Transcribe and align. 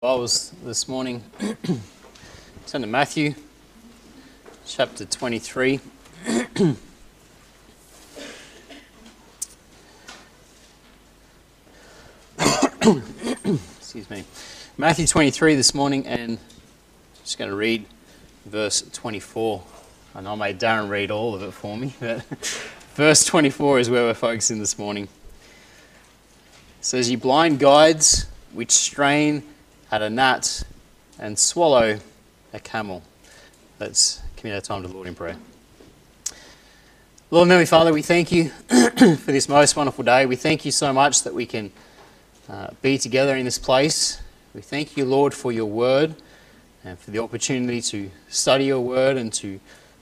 Bibles 0.00 0.52
this 0.64 0.86
morning. 0.86 1.24
Turn 2.68 2.82
to 2.82 2.86
Matthew 2.86 3.34
chapter 4.64 5.04
23. 5.04 5.80
Excuse 13.80 14.08
me. 14.08 14.22
Matthew 14.76 15.08
23 15.08 15.56
this 15.56 15.74
morning, 15.74 16.06
and 16.06 16.30
I'm 16.30 16.38
just 17.24 17.36
going 17.36 17.50
to 17.50 17.56
read 17.56 17.84
verse 18.46 18.82
24. 18.92 19.64
I 20.14 20.20
know 20.20 20.30
I 20.30 20.36
made 20.36 20.60
Darren 20.60 20.88
read 20.88 21.10
all 21.10 21.34
of 21.34 21.42
it 21.42 21.50
for 21.50 21.76
me, 21.76 21.92
but 22.00 22.22
verse 22.94 23.24
24 23.24 23.80
is 23.80 23.90
where 23.90 24.04
we're 24.04 24.14
focusing 24.14 24.60
this 24.60 24.78
morning. 24.78 25.08
It 26.78 26.84
says, 26.84 27.10
You 27.10 27.18
blind 27.18 27.58
guides 27.58 28.26
which 28.52 28.70
strain 28.70 29.42
at 29.90 30.02
a 30.02 30.10
gnat 30.10 30.62
and 31.18 31.38
swallow 31.38 31.98
a 32.52 32.60
camel. 32.60 33.02
Let's 33.80 34.20
commit 34.36 34.54
our 34.54 34.60
time 34.60 34.82
to 34.82 34.88
the 34.88 34.94
Lord 34.94 35.06
in 35.06 35.14
prayer. 35.14 35.36
Lord 37.30 37.42
and 37.42 37.50
Heavenly 37.50 37.66
Father, 37.66 37.92
we 37.92 38.02
thank 38.02 38.32
you 38.32 38.48
for 38.68 39.32
this 39.32 39.48
most 39.48 39.76
wonderful 39.76 40.04
day. 40.04 40.26
We 40.26 40.36
thank 40.36 40.64
you 40.64 40.72
so 40.72 40.92
much 40.92 41.22
that 41.24 41.34
we 41.34 41.46
can 41.46 41.70
uh, 42.48 42.68
be 42.80 42.98
together 42.98 43.36
in 43.36 43.44
this 43.44 43.58
place. 43.58 44.20
We 44.54 44.62
thank 44.62 44.96
you, 44.96 45.04
Lord, 45.04 45.34
for 45.34 45.52
your 45.52 45.66
word 45.66 46.14
and 46.84 46.98
for 46.98 47.10
the 47.10 47.18
opportunity 47.18 47.82
to 47.82 48.10
study 48.28 48.64
your 48.64 48.80
word 48.80 49.16
and 49.16 49.32
to 49.34 49.60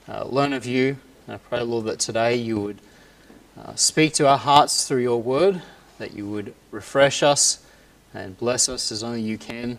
uh, 0.08 0.24
learn 0.24 0.52
of 0.52 0.66
you. 0.66 0.98
And 1.26 1.34
I 1.34 1.38
pray, 1.38 1.60
Lord, 1.62 1.86
that 1.86 1.98
today 1.98 2.36
you 2.36 2.60
would 2.60 2.78
uh, 3.60 3.74
speak 3.74 4.12
to 4.14 4.28
our 4.28 4.38
hearts 4.38 4.86
through 4.86 5.02
your 5.02 5.20
word, 5.20 5.62
that 5.98 6.14
you 6.14 6.28
would 6.28 6.54
refresh 6.70 7.22
us 7.22 7.65
and 8.16 8.36
bless 8.38 8.68
us 8.68 8.90
as 8.90 9.02
only 9.02 9.20
you 9.20 9.38
can. 9.38 9.78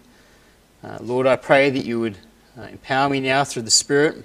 Uh, 0.83 0.97
Lord, 1.01 1.27
I 1.27 1.35
pray 1.35 1.69
that 1.69 1.85
you 1.85 1.99
would 1.99 2.17
uh, 2.57 2.63
empower 2.63 3.09
me 3.09 3.19
now 3.19 3.43
through 3.43 3.63
the 3.63 3.71
Spirit. 3.71 4.23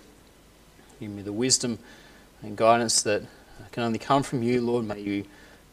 Give 1.00 1.10
me 1.10 1.22
the 1.22 1.32
wisdom 1.32 1.78
and 2.42 2.56
guidance 2.56 3.02
that 3.02 3.22
can 3.72 3.84
only 3.84 3.98
come 3.98 4.22
from 4.22 4.42
you, 4.42 4.60
Lord. 4.60 4.84
May 4.84 5.00
you 5.00 5.24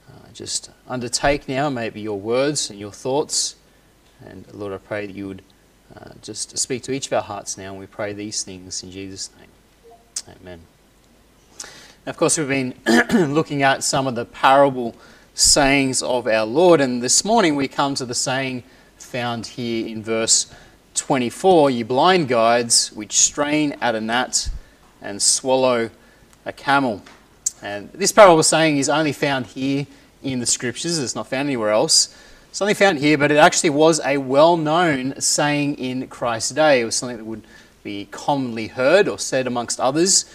uh, 0.10 0.30
just 0.34 0.70
undertake 0.88 1.50
now, 1.50 1.70
maybe 1.70 2.02
your 2.02 2.20
words 2.20 2.70
and 2.70 2.80
your 2.80 2.92
thoughts. 2.92 3.56
And 4.26 4.46
Lord, 4.54 4.74
I 4.74 4.78
pray 4.78 5.06
that 5.06 5.16
you 5.16 5.28
would 5.28 5.42
uh, 5.96 6.12
just 6.22 6.58
speak 6.58 6.84
to 6.84 6.92
each 6.92 7.08
of 7.08 7.14
our 7.14 7.22
hearts 7.22 7.58
now. 7.58 7.72
And 7.72 7.80
we 7.80 7.88
pray 7.88 8.14
these 8.14 8.44
things 8.44 8.84
in 8.84 8.92
Jesus' 8.92 9.30
name. 9.38 10.36
Amen. 10.42 10.62
Now, 12.06 12.12
of 12.12 12.18
course, 12.18 12.38
we've 12.38 12.48
been 12.48 12.74
looking 13.34 13.64
at 13.64 13.84
some 13.84 14.08
of 14.08 14.16
the 14.16 14.26
parable 14.26 14.96
sayings 15.40 16.04
of 16.04 16.28
our 16.28 16.46
Lord. 16.46 16.82
And 16.82 17.02
this 17.02 17.24
morning 17.24 17.56
we 17.56 17.70
come 17.70 17.96
to 17.96 18.06
the 18.06 18.14
saying 18.14 18.64
found 18.98 19.48
here 19.48 19.88
in 19.88 20.04
verse 20.04 20.54
24 20.96 21.72
You 21.72 21.86
blind 21.86 22.28
guides, 22.28 22.92
which 22.92 23.14
strain 23.14 23.74
at 23.80 23.96
a 23.96 24.02
gnat 24.02 24.50
and 25.02 25.22
swallow 25.22 25.92
a 26.46 26.52
camel. 26.52 27.02
And 27.62 27.90
this 27.94 28.12
parable 28.12 28.44
saying 28.44 28.80
is 28.80 28.90
only 28.90 29.14
found 29.14 29.46
here 29.46 29.88
in 30.22 30.42
the 30.42 30.46
scriptures, 30.46 31.00
it's 31.00 31.16
not 31.16 31.28
found 31.28 31.48
anywhere 31.48 31.70
else. 31.70 32.14
It's 32.50 32.62
only 32.62 32.74
found 32.74 33.00
here, 33.00 33.18
but 33.18 33.32
it 33.32 33.38
actually 33.38 33.70
was 33.70 34.02
a 34.04 34.18
well 34.18 34.58
known 34.58 35.22
saying 35.22 35.76
in 35.76 36.08
Christ's 36.08 36.52
day. 36.52 36.82
It 36.82 36.86
was 36.86 36.96
something 36.96 37.18
that 37.18 37.24
would 37.24 37.44
be 37.82 38.10
commonly 38.12 38.68
heard 38.68 39.08
or 39.08 39.18
said 39.18 39.48
amongst 39.48 39.80
others. 39.80 40.26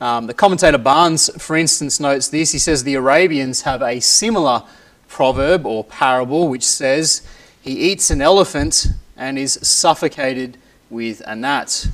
Um, 0.00 0.26
the 0.26 0.34
commentator 0.34 0.78
Barnes, 0.78 1.30
for 1.42 1.56
instance, 1.56 2.00
notes 2.00 2.28
this. 2.28 2.52
He 2.52 2.58
says 2.58 2.84
the 2.84 2.94
Arabians 2.94 3.62
have 3.62 3.80
a 3.82 4.00
similar 4.00 4.62
proverb 5.08 5.64
or 5.64 5.84
parable 5.84 6.48
which 6.48 6.64
says, 6.64 7.22
He 7.62 7.92
eats 7.92 8.10
an 8.10 8.20
elephant 8.20 8.88
and 9.16 9.38
is 9.38 9.58
suffocated 9.62 10.58
with 10.90 11.22
a 11.26 11.34
gnat. 11.34 11.88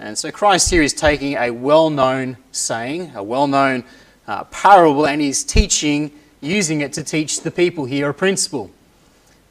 And 0.00 0.18
so 0.18 0.30
Christ 0.32 0.70
here 0.70 0.82
is 0.82 0.92
taking 0.92 1.34
a 1.34 1.50
well 1.50 1.90
known 1.90 2.36
saying, 2.50 3.12
a 3.14 3.22
well 3.22 3.46
known 3.46 3.84
uh, 4.26 4.44
parable, 4.44 5.06
and 5.06 5.20
he's 5.20 5.44
teaching, 5.44 6.10
using 6.40 6.80
it 6.80 6.92
to 6.94 7.04
teach 7.04 7.42
the 7.42 7.50
people 7.50 7.84
here 7.84 8.10
a 8.10 8.14
principle. 8.14 8.70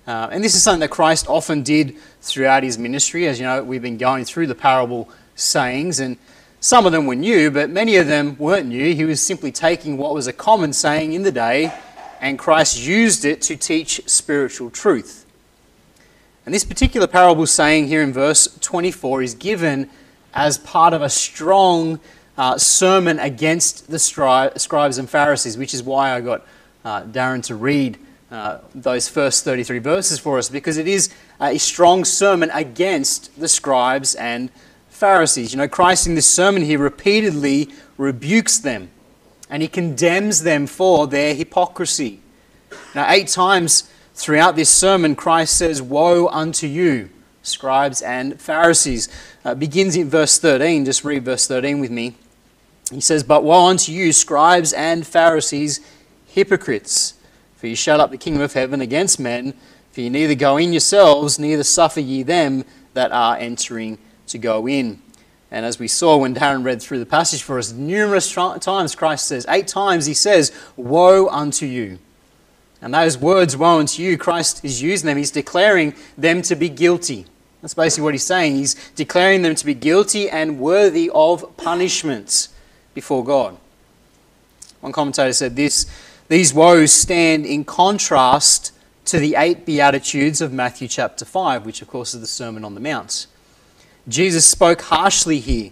Uh, 0.06 0.28
and 0.32 0.44
this 0.44 0.54
is 0.54 0.62
something 0.62 0.82
that 0.82 0.92
Christ 0.92 1.28
often 1.30 1.64
did 1.64 1.96
throughout 2.22 2.64
his 2.64 2.78
ministry. 2.78 3.28
As 3.28 3.40
you 3.40 3.46
know, 3.46 3.64
we've 3.64 3.82
been 3.82 3.98
going 3.98 4.26
through 4.26 4.48
the 4.48 4.56
parable 4.56 5.10
sayings, 5.36 6.02
and 6.02 6.18
some 6.64 6.86
of 6.86 6.94
them 6.94 7.08
were 7.08 7.16
new, 7.16 7.52
but 7.52 7.70
many 7.70 7.98
of 7.98 8.08
them 8.08 8.38
weren't 8.40 8.68
new. 8.68 8.96
He 8.96 9.04
was 9.04 9.22
simply 9.22 9.52
taking 9.52 9.98
what 9.98 10.14
was 10.14 10.28
a 10.28 10.34
common 10.34 10.72
saying 10.72 11.12
in 11.12 11.24
the 11.24 11.32
day, 11.32 11.74
and 12.22 12.40
Christ 12.40 12.80
used 12.80 13.26
it 13.26 13.42
to 13.42 13.58
teach 13.58 14.02
spiritual 14.06 14.70
truth. 14.70 15.26
And 16.46 16.56
this 16.56 16.64
particular 16.64 17.06
parable 17.06 17.48
saying 17.48 17.88
here 17.88 18.02
in 18.02 18.14
verse 18.14 18.48
24 18.62 19.24
is 19.24 19.36
given 19.36 19.90
as 20.34 20.58
part 20.58 20.94
of 20.94 21.02
a 21.02 21.10
strong 21.10 22.00
uh, 22.38 22.58
sermon 22.58 23.20
against 23.20 23.92
the 23.92 23.98
stri- 23.98 24.58
scribes 24.58 24.98
and 24.98 25.10
Pharisees, 25.10 25.58
which 25.58 25.74
is 25.74 25.84
why 25.84 26.14
I 26.14 26.22
got 26.22 26.48
uh, 26.86 27.04
Darren 27.04 27.44
to 27.44 27.56
read 27.56 28.00
uh, 28.32 28.60
those 28.74 29.10
first 29.10 29.44
33 29.44 29.80
verses 29.80 30.18
for 30.18 30.38
us, 30.38 30.48
because 30.48 30.78
it 30.78 30.88
is 30.88 31.14
a 31.42 31.58
strong 31.58 32.06
sermon 32.06 32.50
against 32.54 33.38
the 33.38 33.50
scribes 33.50 34.16
and 34.16 34.50
Pharisees. 35.04 35.52
You 35.52 35.58
know, 35.58 35.68
Christ 35.68 36.08
in 36.08 36.16
this 36.16 36.26
sermon 36.26 36.62
here 36.62 36.80
repeatedly 36.80 37.68
rebukes 37.98 38.58
them 38.58 38.90
and 39.50 39.62
he 39.62 39.68
condemns 39.68 40.44
them 40.44 40.66
for 40.66 41.08
their 41.08 41.36
hypocrisy. 41.36 42.22
Now, 42.96 43.12
eight 43.12 43.28
times 43.28 43.92
throughout 44.14 44.56
this 44.56 44.70
sermon, 44.70 45.18
Christ 45.18 45.58
says, 45.58 45.82
Woe 45.82 46.30
unto 46.30 46.68
you, 46.68 47.10
scribes 47.42 48.02
and 48.02 48.40
Pharisees. 48.40 49.10
Uh, 49.44 49.56
begins 49.56 49.98
in 49.98 50.10
verse 50.10 50.40
13. 50.40 50.86
Just 50.86 51.04
read 51.04 51.26
verse 51.26 51.48
13 51.48 51.82
with 51.82 51.92
me. 51.92 52.16
He 52.90 53.02
says, 53.02 53.24
But 53.24 53.44
woe 53.44 53.68
unto 53.68 53.92
you, 53.92 54.14
scribes 54.14 54.72
and 54.72 55.06
Pharisees, 55.06 55.82
hypocrites, 56.28 57.16
for 57.58 57.68
ye 57.68 57.76
shut 57.76 58.00
up 58.00 58.12
the 58.12 58.18
kingdom 58.18 58.42
of 58.42 58.54
heaven 58.54 58.80
against 58.80 59.20
men, 59.20 59.54
for 59.92 60.00
ye 60.00 60.10
neither 60.10 60.34
go 60.34 60.56
in 60.56 60.72
yourselves, 60.72 61.38
neither 61.38 61.66
suffer 61.66 62.00
ye 62.00 62.24
them 62.24 62.64
that 62.94 63.12
are 63.12 63.36
entering 63.36 63.98
to 64.34 64.38
go 64.38 64.68
in. 64.68 65.02
And 65.50 65.66
as 65.66 65.80
we 65.80 65.88
saw 65.88 66.18
when 66.18 66.36
Darren 66.36 66.66
read 66.66 66.82
through 66.82 67.00
the 67.00 67.06
passage 67.06 67.42
for 67.42 67.58
us, 67.58 67.72
numerous 67.72 68.32
times 68.34 68.96
Christ 68.96 69.28
says, 69.28 69.46
eight 69.48 69.68
times 69.68 70.06
he 70.06 70.14
says, 70.14 70.52
Woe 70.76 71.30
unto 71.30 71.66
you. 71.66 72.00
And 72.82 72.94
those 72.94 73.18
words, 73.18 73.56
woe 73.56 73.80
unto 73.80 74.02
you, 74.04 74.18
Christ 74.18 74.66
is 74.66 74.82
using 74.82 75.08
them. 75.08 75.18
He's 75.18 75.32
declaring 75.32 75.96
them 76.18 76.42
to 76.42 76.56
be 76.56 76.68
guilty. 76.68 77.26
That's 77.62 77.76
basically 77.76 78.04
what 78.04 78.14
he's 78.14 78.26
saying. 78.26 78.56
He's 78.56 78.74
declaring 78.96 79.42
them 79.42 79.56
to 79.56 79.66
be 79.66 79.74
guilty 79.74 80.30
and 80.30 80.60
worthy 80.60 81.10
of 81.14 81.56
punishment 81.56 82.50
before 82.94 83.24
God. 83.24 83.56
One 84.82 84.92
commentator 84.92 85.32
said 85.32 85.56
this 85.56 85.86
these 86.28 86.54
woes 86.54 86.92
stand 86.92 87.46
in 87.46 87.64
contrast 87.64 88.72
to 89.06 89.20
the 89.20 89.36
eight 89.38 89.66
Beatitudes 89.66 90.42
of 90.42 90.52
Matthew 90.52 90.88
chapter 90.88 91.26
5, 91.26 91.66
which, 91.66 91.82
of 91.82 91.88
course, 91.88 92.14
is 92.14 92.22
the 92.22 92.28
Sermon 92.28 92.66
on 92.66 92.74
the 92.74 92.82
Mount. 92.82 93.28
Jesus 94.08 94.48
spoke 94.48 94.82
harshly 94.82 95.40
here. 95.40 95.72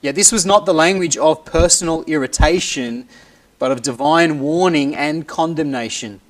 Yet 0.00 0.14
this 0.14 0.32
was 0.32 0.46
not 0.46 0.66
the 0.66 0.74
language 0.74 1.16
of 1.16 1.44
personal 1.44 2.02
irritation, 2.04 3.08
but 3.58 3.70
of 3.70 3.82
divine 3.82 4.40
warning 4.40 4.94
and 4.94 5.26
condemnation. 5.26 6.20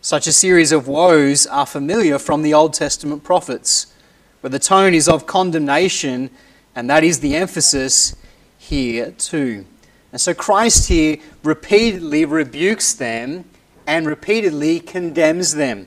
Such 0.00 0.26
a 0.26 0.32
series 0.32 0.72
of 0.72 0.88
woes 0.88 1.46
are 1.46 1.66
familiar 1.66 2.18
from 2.18 2.42
the 2.42 2.52
Old 2.52 2.74
Testament 2.74 3.24
prophets, 3.24 3.86
where 4.40 4.50
the 4.50 4.58
tone 4.58 4.94
is 4.94 5.08
of 5.08 5.26
condemnation, 5.26 6.30
and 6.74 6.90
that 6.90 7.04
is 7.04 7.20
the 7.20 7.36
emphasis 7.36 8.14
here 8.58 9.12
too. 9.12 9.64
And 10.12 10.20
so 10.20 10.34
Christ 10.34 10.88
here 10.88 11.16
repeatedly 11.42 12.24
rebukes 12.24 12.92
them 12.92 13.44
and 13.86 14.06
repeatedly 14.06 14.80
condemns 14.80 15.54
them. 15.54 15.86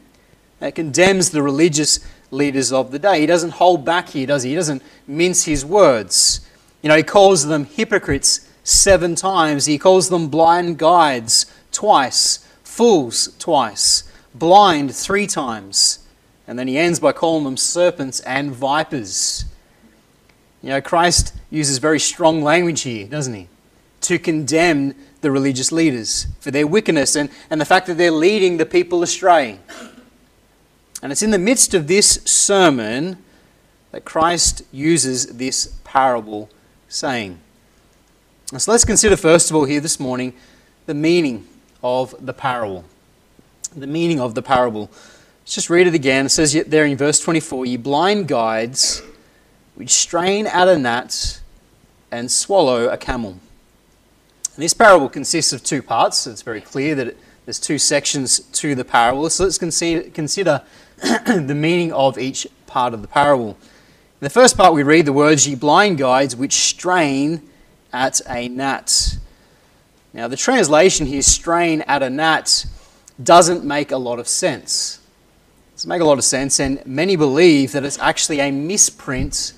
It 0.59 0.75
condemns 0.75 1.29
the 1.29 1.43
religious 1.43 1.99
leaders 2.31 2.71
of 2.71 2.91
the 2.91 2.99
day. 2.99 3.21
He 3.21 3.25
doesn't 3.25 3.51
hold 3.51 3.85
back 3.85 4.09
here, 4.09 4.27
does 4.27 4.43
he? 4.43 4.51
He 4.51 4.55
doesn't 4.55 4.83
mince 5.07 5.45
his 5.45 5.65
words. 5.65 6.41
You 6.81 6.89
know, 6.89 6.97
he 6.97 7.03
calls 7.03 7.45
them 7.47 7.65
hypocrites 7.65 8.49
seven 8.63 9.15
times. 9.15 9.65
He 9.65 9.77
calls 9.77 10.09
them 10.09 10.27
blind 10.27 10.77
guides 10.77 11.45
twice, 11.71 12.45
fools 12.63 13.35
twice, 13.39 14.11
blind 14.33 14.93
three 14.93 15.27
times. 15.27 15.99
And 16.47 16.57
then 16.57 16.67
he 16.67 16.77
ends 16.77 16.99
by 16.99 17.11
calling 17.11 17.43
them 17.43 17.57
serpents 17.57 18.19
and 18.21 18.51
vipers. 18.51 19.45
You 20.61 20.69
know, 20.69 20.81
Christ 20.81 21.33
uses 21.49 21.77
very 21.77 21.99
strong 21.99 22.41
language 22.41 22.81
here, 22.81 23.07
doesn't 23.07 23.33
he? 23.33 23.47
To 24.01 24.19
condemn 24.19 24.95
the 25.21 25.31
religious 25.31 25.71
leaders 25.71 26.27
for 26.39 26.51
their 26.51 26.67
wickedness 26.67 27.15
and, 27.15 27.29
and 27.49 27.59
the 27.59 27.65
fact 27.65 27.87
that 27.87 27.97
they're 27.97 28.11
leading 28.11 28.57
the 28.57 28.65
people 28.65 29.03
astray. 29.03 29.59
And 31.01 31.11
it's 31.11 31.21
in 31.21 31.31
the 31.31 31.39
midst 31.39 31.73
of 31.73 31.87
this 31.87 32.19
sermon 32.25 33.17
that 33.91 34.03
Christ 34.03 34.63
uses 34.71 35.27
this 35.37 35.73
parable 35.83 36.49
saying. 36.89 37.39
So 38.57 38.71
let's 38.71 38.85
consider, 38.85 39.15
first 39.15 39.49
of 39.49 39.55
all, 39.55 39.65
here 39.65 39.81
this 39.81 39.99
morning, 39.99 40.33
the 40.85 40.93
meaning 40.93 41.47
of 41.83 42.15
the 42.25 42.33
parable. 42.33 42.85
The 43.75 43.87
meaning 43.87 44.19
of 44.19 44.35
the 44.35 44.41
parable. 44.41 44.89
Let's 45.41 45.55
just 45.55 45.69
read 45.69 45.87
it 45.87 45.93
again. 45.93 46.25
It 46.25 46.29
says 46.29 46.53
there 46.67 46.85
in 46.85 46.97
verse 46.97 47.19
24 47.19 47.65
Ye 47.65 47.77
blind 47.77 48.27
guides, 48.27 49.01
which 49.75 49.91
strain 49.91 50.47
at 50.47 50.67
a 50.67 50.77
gnat 50.77 51.41
and 52.11 52.31
swallow 52.31 52.89
a 52.89 52.97
camel. 52.97 53.31
And 54.55 54.63
this 54.63 54.73
parable 54.73 55.09
consists 55.09 55.53
of 55.53 55.63
two 55.63 55.81
parts. 55.83 56.25
It's 56.25 56.41
very 56.41 56.61
clear 56.61 56.95
that 56.95 57.15
there's 57.45 57.59
two 57.59 57.77
sections 57.77 58.39
to 58.39 58.75
the 58.75 58.83
parable. 58.83 59.29
So 59.29 59.43
let's 59.43 59.57
consider 59.57 60.61
the 61.25 61.55
meaning 61.55 61.93
of 61.93 62.17
each 62.17 62.47
part 62.65 62.93
of 62.93 63.01
the 63.01 63.07
parable. 63.07 63.57
In 64.19 64.25
the 64.25 64.29
first 64.29 64.57
part, 64.57 64.73
we 64.73 64.81
read 64.81 65.05
the 65.05 65.13
words, 65.13 65.47
Ye 65.47 65.55
blind 65.55 65.97
guides, 65.97 66.35
which 66.35 66.53
strain 66.53 67.47
at 67.93 68.19
a 68.27 68.47
gnat. 68.47 69.17
Now, 70.13 70.27
the 70.27 70.37
translation 70.37 71.05
here, 71.05 71.21
strain 71.21 71.81
at 71.81 72.01
a 72.01 72.09
gnat, 72.09 72.65
doesn't 73.21 73.63
make 73.63 73.91
a 73.91 73.97
lot 73.97 74.17
of 74.17 74.27
sense. 74.27 74.99
It 75.69 75.75
doesn't 75.75 75.89
make 75.89 76.01
a 76.01 76.05
lot 76.05 76.17
of 76.17 76.23
sense, 76.23 76.59
and 76.59 76.83
many 76.85 77.15
believe 77.15 77.73
that 77.73 77.85
it's 77.85 77.99
actually 77.99 78.39
a 78.39 78.51
misprint 78.51 79.53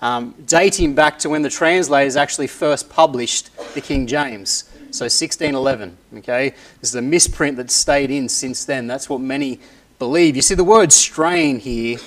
um, 0.00 0.34
dating 0.46 0.94
back 0.94 1.18
to 1.18 1.28
when 1.28 1.42
the 1.42 1.50
translators 1.50 2.16
actually 2.16 2.46
first 2.46 2.88
published 2.88 3.50
the 3.74 3.82
King 3.82 4.06
James. 4.06 4.64
So 4.92 5.04
1611, 5.04 5.96
okay? 6.18 6.54
This 6.80 6.90
is 6.90 6.94
a 6.94 7.02
misprint 7.02 7.56
that's 7.56 7.74
stayed 7.74 8.10
in 8.10 8.28
since 8.28 8.64
then. 8.64 8.86
That's 8.86 9.08
what 9.08 9.20
many 9.20 9.60
believe. 10.00 10.34
You 10.34 10.42
see, 10.42 10.56
the 10.56 10.64
word 10.64 10.92
strain 10.92 11.60
here 11.60 11.98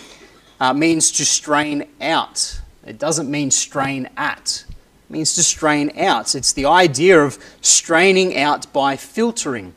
uh, 0.59 0.73
means 0.73 1.11
to 1.13 1.25
strain 1.25 1.87
out. 2.01 2.59
It 2.85 2.99
doesn't 2.99 3.31
mean 3.31 3.51
strain 3.51 4.09
at. 4.17 4.65
It 4.67 5.13
means 5.13 5.33
to 5.35 5.43
strain 5.43 5.97
out. 5.97 6.35
It's 6.35 6.51
the 6.51 6.65
idea 6.65 7.23
of 7.23 7.37
straining 7.61 8.37
out 8.37 8.73
by 8.73 8.97
filtering. 8.97 9.73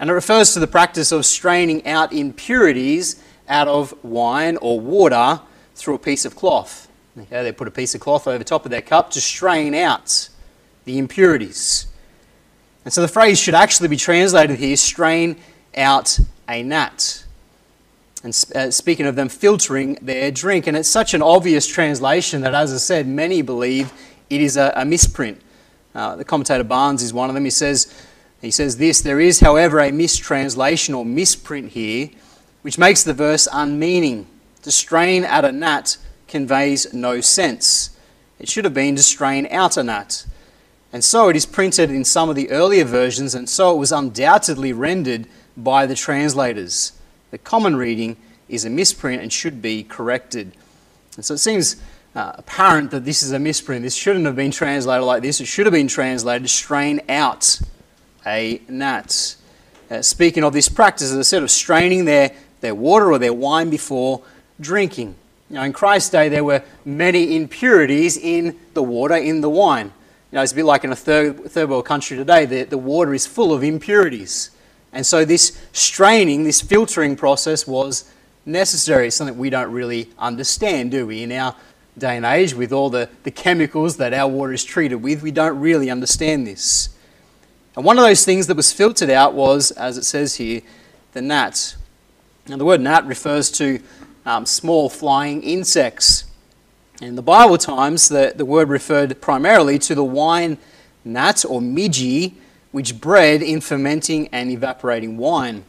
And 0.00 0.10
it 0.10 0.14
refers 0.14 0.54
to 0.54 0.58
the 0.58 0.66
practice 0.66 1.12
of 1.12 1.26
straining 1.26 1.86
out 1.86 2.12
impurities 2.12 3.22
out 3.48 3.68
of 3.68 3.94
wine 4.02 4.56
or 4.56 4.80
water 4.80 5.40
through 5.74 5.94
a 5.94 5.98
piece 5.98 6.24
of 6.24 6.34
cloth. 6.34 6.88
Okay, 7.16 7.42
they 7.42 7.52
put 7.52 7.68
a 7.68 7.72
piece 7.72 7.94
of 7.94 8.00
cloth 8.00 8.26
over 8.26 8.42
top 8.42 8.64
of 8.64 8.70
their 8.70 8.82
cup 8.82 9.10
to 9.10 9.20
strain 9.20 9.74
out 9.74 10.28
the 10.86 10.98
impurities. 10.98 11.86
And 12.84 12.94
so 12.94 13.02
the 13.02 13.08
phrase 13.08 13.38
should 13.38 13.54
actually 13.54 13.88
be 13.88 13.96
translated 13.96 14.58
here 14.58 14.76
strain 14.76 15.36
out 15.76 16.18
a 16.48 16.62
gnat. 16.62 17.24
And 18.24 18.34
uh, 18.54 18.70
speaking 18.70 19.06
of 19.06 19.14
them 19.14 19.28
filtering 19.28 19.98
their 20.02 20.30
drink. 20.30 20.66
And 20.66 20.76
it's 20.76 20.88
such 20.88 21.14
an 21.14 21.22
obvious 21.22 21.66
translation 21.66 22.40
that, 22.40 22.54
as 22.54 22.72
I 22.72 22.78
said, 22.78 23.06
many 23.06 23.42
believe 23.42 23.92
it 24.28 24.40
is 24.40 24.56
a, 24.56 24.72
a 24.74 24.84
misprint. 24.84 25.40
Uh, 25.94 26.16
the 26.16 26.24
commentator 26.24 26.64
Barnes 26.64 27.02
is 27.02 27.12
one 27.12 27.28
of 27.30 27.34
them. 27.34 27.44
He 27.44 27.50
says, 27.50 27.92
he 28.40 28.50
says 28.50 28.76
this 28.76 29.00
There 29.00 29.20
is, 29.20 29.40
however, 29.40 29.78
a 29.80 29.92
mistranslation 29.92 30.94
or 30.94 31.04
misprint 31.04 31.70
here, 31.72 32.10
which 32.62 32.78
makes 32.78 33.02
the 33.02 33.14
verse 33.14 33.46
unmeaning. 33.52 34.26
To 34.62 34.70
strain 34.70 35.24
at 35.24 35.44
a 35.44 35.52
gnat 35.52 35.96
conveys 36.26 36.92
no 36.92 37.20
sense. 37.20 37.96
It 38.38 38.48
should 38.48 38.64
have 38.64 38.74
been 38.74 38.96
to 38.96 39.02
strain 39.02 39.46
out 39.50 39.76
a 39.76 39.82
gnat. 39.82 40.26
And 40.92 41.04
so 41.04 41.28
it 41.28 41.36
is 41.36 41.46
printed 41.46 41.90
in 41.90 42.04
some 42.04 42.28
of 42.28 42.36
the 42.36 42.50
earlier 42.50 42.84
versions, 42.84 43.34
and 43.34 43.48
so 43.48 43.74
it 43.74 43.78
was 43.78 43.92
undoubtedly 43.92 44.72
rendered 44.72 45.26
by 45.58 45.84
the 45.84 45.94
translators. 45.94 46.92
The 47.30 47.38
common 47.38 47.76
reading 47.76 48.16
is 48.48 48.64
a 48.64 48.70
misprint 48.70 49.20
and 49.20 49.30
should 49.32 49.60
be 49.60 49.82
corrected. 49.82 50.52
And 51.16 51.24
so 51.24 51.34
it 51.34 51.38
seems 51.38 51.76
uh, 52.14 52.32
apparent 52.36 52.90
that 52.92 53.04
this 53.04 53.22
is 53.22 53.32
a 53.32 53.38
misprint. 53.38 53.82
This 53.82 53.94
shouldn't 53.94 54.24
have 54.24 54.36
been 54.36 54.50
translated 54.50 55.04
like 55.04 55.22
this. 55.22 55.40
It 55.40 55.46
should 55.46 55.66
have 55.66 55.72
been 55.72 55.88
translated 55.88 56.48
strain 56.48 57.00
out 57.08 57.60
a 58.24 58.62
gnat. 58.68 59.36
Uh, 59.90 60.02
speaking 60.02 60.44
of 60.44 60.52
this 60.52 60.68
practice, 60.68 61.10
as 61.10 61.18
I 61.18 61.22
said, 61.22 61.42
of 61.42 61.50
straining 61.50 62.04
their, 62.04 62.32
their 62.60 62.74
water 62.74 63.10
or 63.10 63.18
their 63.18 63.32
wine 63.32 63.70
before 63.70 64.22
drinking. 64.60 65.14
Now, 65.50 65.62
in 65.64 65.72
Christ's 65.72 66.10
day, 66.10 66.28
there 66.28 66.44
were 66.44 66.62
many 66.84 67.34
impurities 67.36 68.16
in 68.16 68.58
the 68.74 68.82
water, 68.82 69.16
in 69.16 69.40
the 69.40 69.48
wine. 69.48 69.86
You 70.30 70.36
know, 70.36 70.42
it's 70.42 70.52
a 70.52 70.54
bit 70.54 70.66
like 70.66 70.84
in 70.84 70.92
a 70.92 70.96
third, 70.96 71.50
third 71.50 71.70
world 71.70 71.86
country 71.86 72.16
today, 72.16 72.44
the, 72.44 72.64
the 72.64 72.76
water 72.76 73.14
is 73.14 73.26
full 73.26 73.52
of 73.52 73.64
impurities. 73.64 74.50
And 74.92 75.04
so, 75.06 75.24
this 75.24 75.60
straining, 75.72 76.44
this 76.44 76.60
filtering 76.60 77.16
process 77.16 77.66
was 77.66 78.10
necessary. 78.46 79.10
Something 79.10 79.36
we 79.36 79.50
don't 79.50 79.70
really 79.70 80.10
understand, 80.18 80.90
do 80.90 81.06
we? 81.06 81.22
In 81.22 81.32
our 81.32 81.54
day 81.96 82.16
and 82.16 82.24
age, 82.24 82.54
with 82.54 82.72
all 82.72 82.90
the, 82.90 83.08
the 83.24 83.30
chemicals 83.30 83.96
that 83.98 84.14
our 84.14 84.28
water 84.28 84.52
is 84.52 84.64
treated 84.64 84.96
with, 84.96 85.22
we 85.22 85.30
don't 85.30 85.58
really 85.58 85.90
understand 85.90 86.46
this. 86.46 86.90
And 87.76 87.84
one 87.84 87.98
of 87.98 88.04
those 88.04 88.24
things 88.24 88.46
that 88.46 88.56
was 88.56 88.72
filtered 88.72 89.10
out 89.10 89.34
was, 89.34 89.70
as 89.72 89.98
it 89.98 90.04
says 90.04 90.36
here, 90.36 90.62
the 91.12 91.22
gnat. 91.22 91.76
Now, 92.48 92.56
the 92.56 92.64
word 92.64 92.80
gnat 92.80 93.06
refers 93.06 93.50
to 93.52 93.80
um, 94.24 94.46
small 94.46 94.88
flying 94.88 95.42
insects. 95.42 96.24
In 97.00 97.14
the 97.14 97.22
Bible 97.22 97.58
times, 97.58 98.08
the, 98.08 98.32
the 98.34 98.44
word 98.44 98.68
referred 98.68 99.20
primarily 99.20 99.78
to 99.80 99.94
the 99.94 100.04
wine 100.04 100.58
gnat 101.04 101.44
or 101.44 101.60
midge, 101.60 102.32
which 102.70 103.00
bred 103.00 103.42
in 103.42 103.60
fermenting 103.60 104.28
and 104.28 104.50
evaporating 104.50 105.16
wine. 105.16 105.64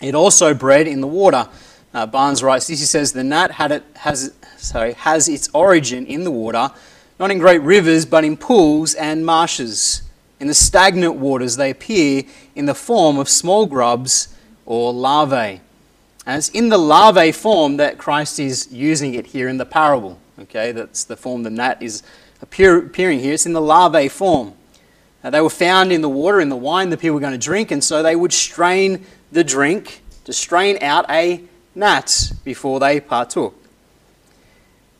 It 0.00 0.14
also 0.14 0.54
bred 0.54 0.86
in 0.86 1.00
the 1.00 1.06
water. 1.06 1.48
Uh, 1.94 2.06
Barnes 2.06 2.42
writes 2.42 2.66
this. 2.66 2.80
He 2.80 2.86
says 2.86 3.12
the 3.12 3.22
gnat 3.22 3.52
had 3.52 3.72
it, 3.72 3.84
has, 3.96 4.34
sorry, 4.56 4.94
has 4.94 5.28
its 5.28 5.48
origin 5.52 6.06
in 6.06 6.24
the 6.24 6.30
water, 6.30 6.70
not 7.20 7.30
in 7.30 7.38
great 7.38 7.62
rivers, 7.62 8.06
but 8.06 8.24
in 8.24 8.36
pools 8.36 8.94
and 8.94 9.24
marshes. 9.24 10.02
In 10.40 10.48
the 10.48 10.54
stagnant 10.54 11.16
waters, 11.16 11.56
they 11.56 11.70
appear 11.70 12.24
in 12.56 12.66
the 12.66 12.74
form 12.74 13.18
of 13.18 13.28
small 13.28 13.66
grubs 13.66 14.34
or 14.66 14.92
larvae. 14.92 15.60
And 16.26 16.38
it's 16.38 16.48
in 16.48 16.68
the 16.68 16.78
larvae 16.78 17.32
form 17.32 17.76
that 17.76 17.98
Christ 17.98 18.40
is 18.40 18.72
using 18.72 19.14
it 19.14 19.26
here 19.26 19.48
in 19.48 19.58
the 19.58 19.66
parable. 19.66 20.18
Okay, 20.38 20.72
that's 20.72 21.04
the 21.04 21.16
form 21.16 21.42
the 21.42 21.50
gnat 21.50 21.82
is 21.82 22.02
appear, 22.40 22.78
appearing 22.78 23.20
here. 23.20 23.34
It's 23.34 23.46
in 23.46 23.52
the 23.52 23.60
larvae 23.60 24.08
form. 24.08 24.54
Now, 25.24 25.30
they 25.30 25.40
were 25.40 25.50
found 25.50 25.92
in 25.92 26.00
the 26.00 26.08
water, 26.08 26.40
in 26.40 26.48
the 26.48 26.56
wine 26.56 26.90
the 26.90 26.96
people 26.96 27.14
were 27.14 27.20
going 27.20 27.32
to 27.32 27.38
drink, 27.38 27.70
and 27.70 27.82
so 27.82 28.02
they 28.02 28.16
would 28.16 28.32
strain 28.32 29.04
the 29.30 29.44
drink 29.44 30.02
to 30.24 30.32
strain 30.32 30.78
out 30.82 31.08
a 31.08 31.42
gnat 31.74 32.32
before 32.44 32.80
they 32.80 33.00
partook. 33.00 33.54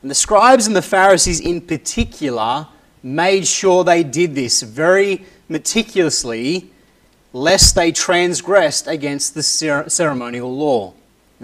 And 0.01 0.11
the 0.11 0.15
scribes 0.15 0.67
and 0.67 0.75
the 0.75 0.83
Pharisees, 0.83 1.41
in 1.41 1.61
particular, 1.61 2.67
made 3.03 3.47
sure 3.47 3.85
they 3.85 4.03
did 4.03 4.35
this 4.35 4.63
very 4.63 5.25
meticulously, 5.49 6.71
lest 7.33 7.75
they 7.75 7.93
transgressed 7.93 8.87
against 8.87 9.35
the 9.35 9.43
ceremonial 9.43 10.57
law 10.57 10.95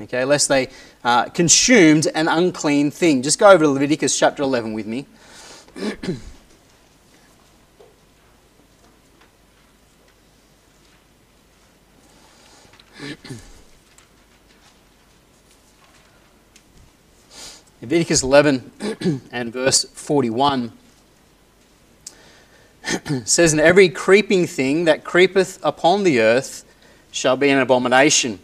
okay, 0.03 0.25
lest 0.25 0.49
they 0.49 0.69
uh, 1.05 1.25
consumed 1.27 2.07
an 2.15 2.29
unclean 2.29 2.91
thing. 2.91 3.23
Just 3.23 3.39
go 3.39 3.51
over 3.51 3.65
to 3.65 3.71
Leviticus 3.71 4.19
chapter 4.19 4.43
11 4.43 4.73
with 4.73 4.87
me. 4.87 5.07
Leviticus 17.81 18.23
11 18.23 18.71
and 19.33 19.53
verse 19.53 19.85
41 19.85 20.73
says, 23.25 23.53
And 23.53 23.61
every 23.61 23.89
creeping 23.89 24.47
thing 24.47 24.85
that 24.87 25.05
creepeth 25.05 25.59
upon 25.63 26.03
the 26.05 26.21
earth 26.21 26.65
shall 27.13 27.37
be 27.37 27.51
an 27.51 27.59
abomination 27.59 28.41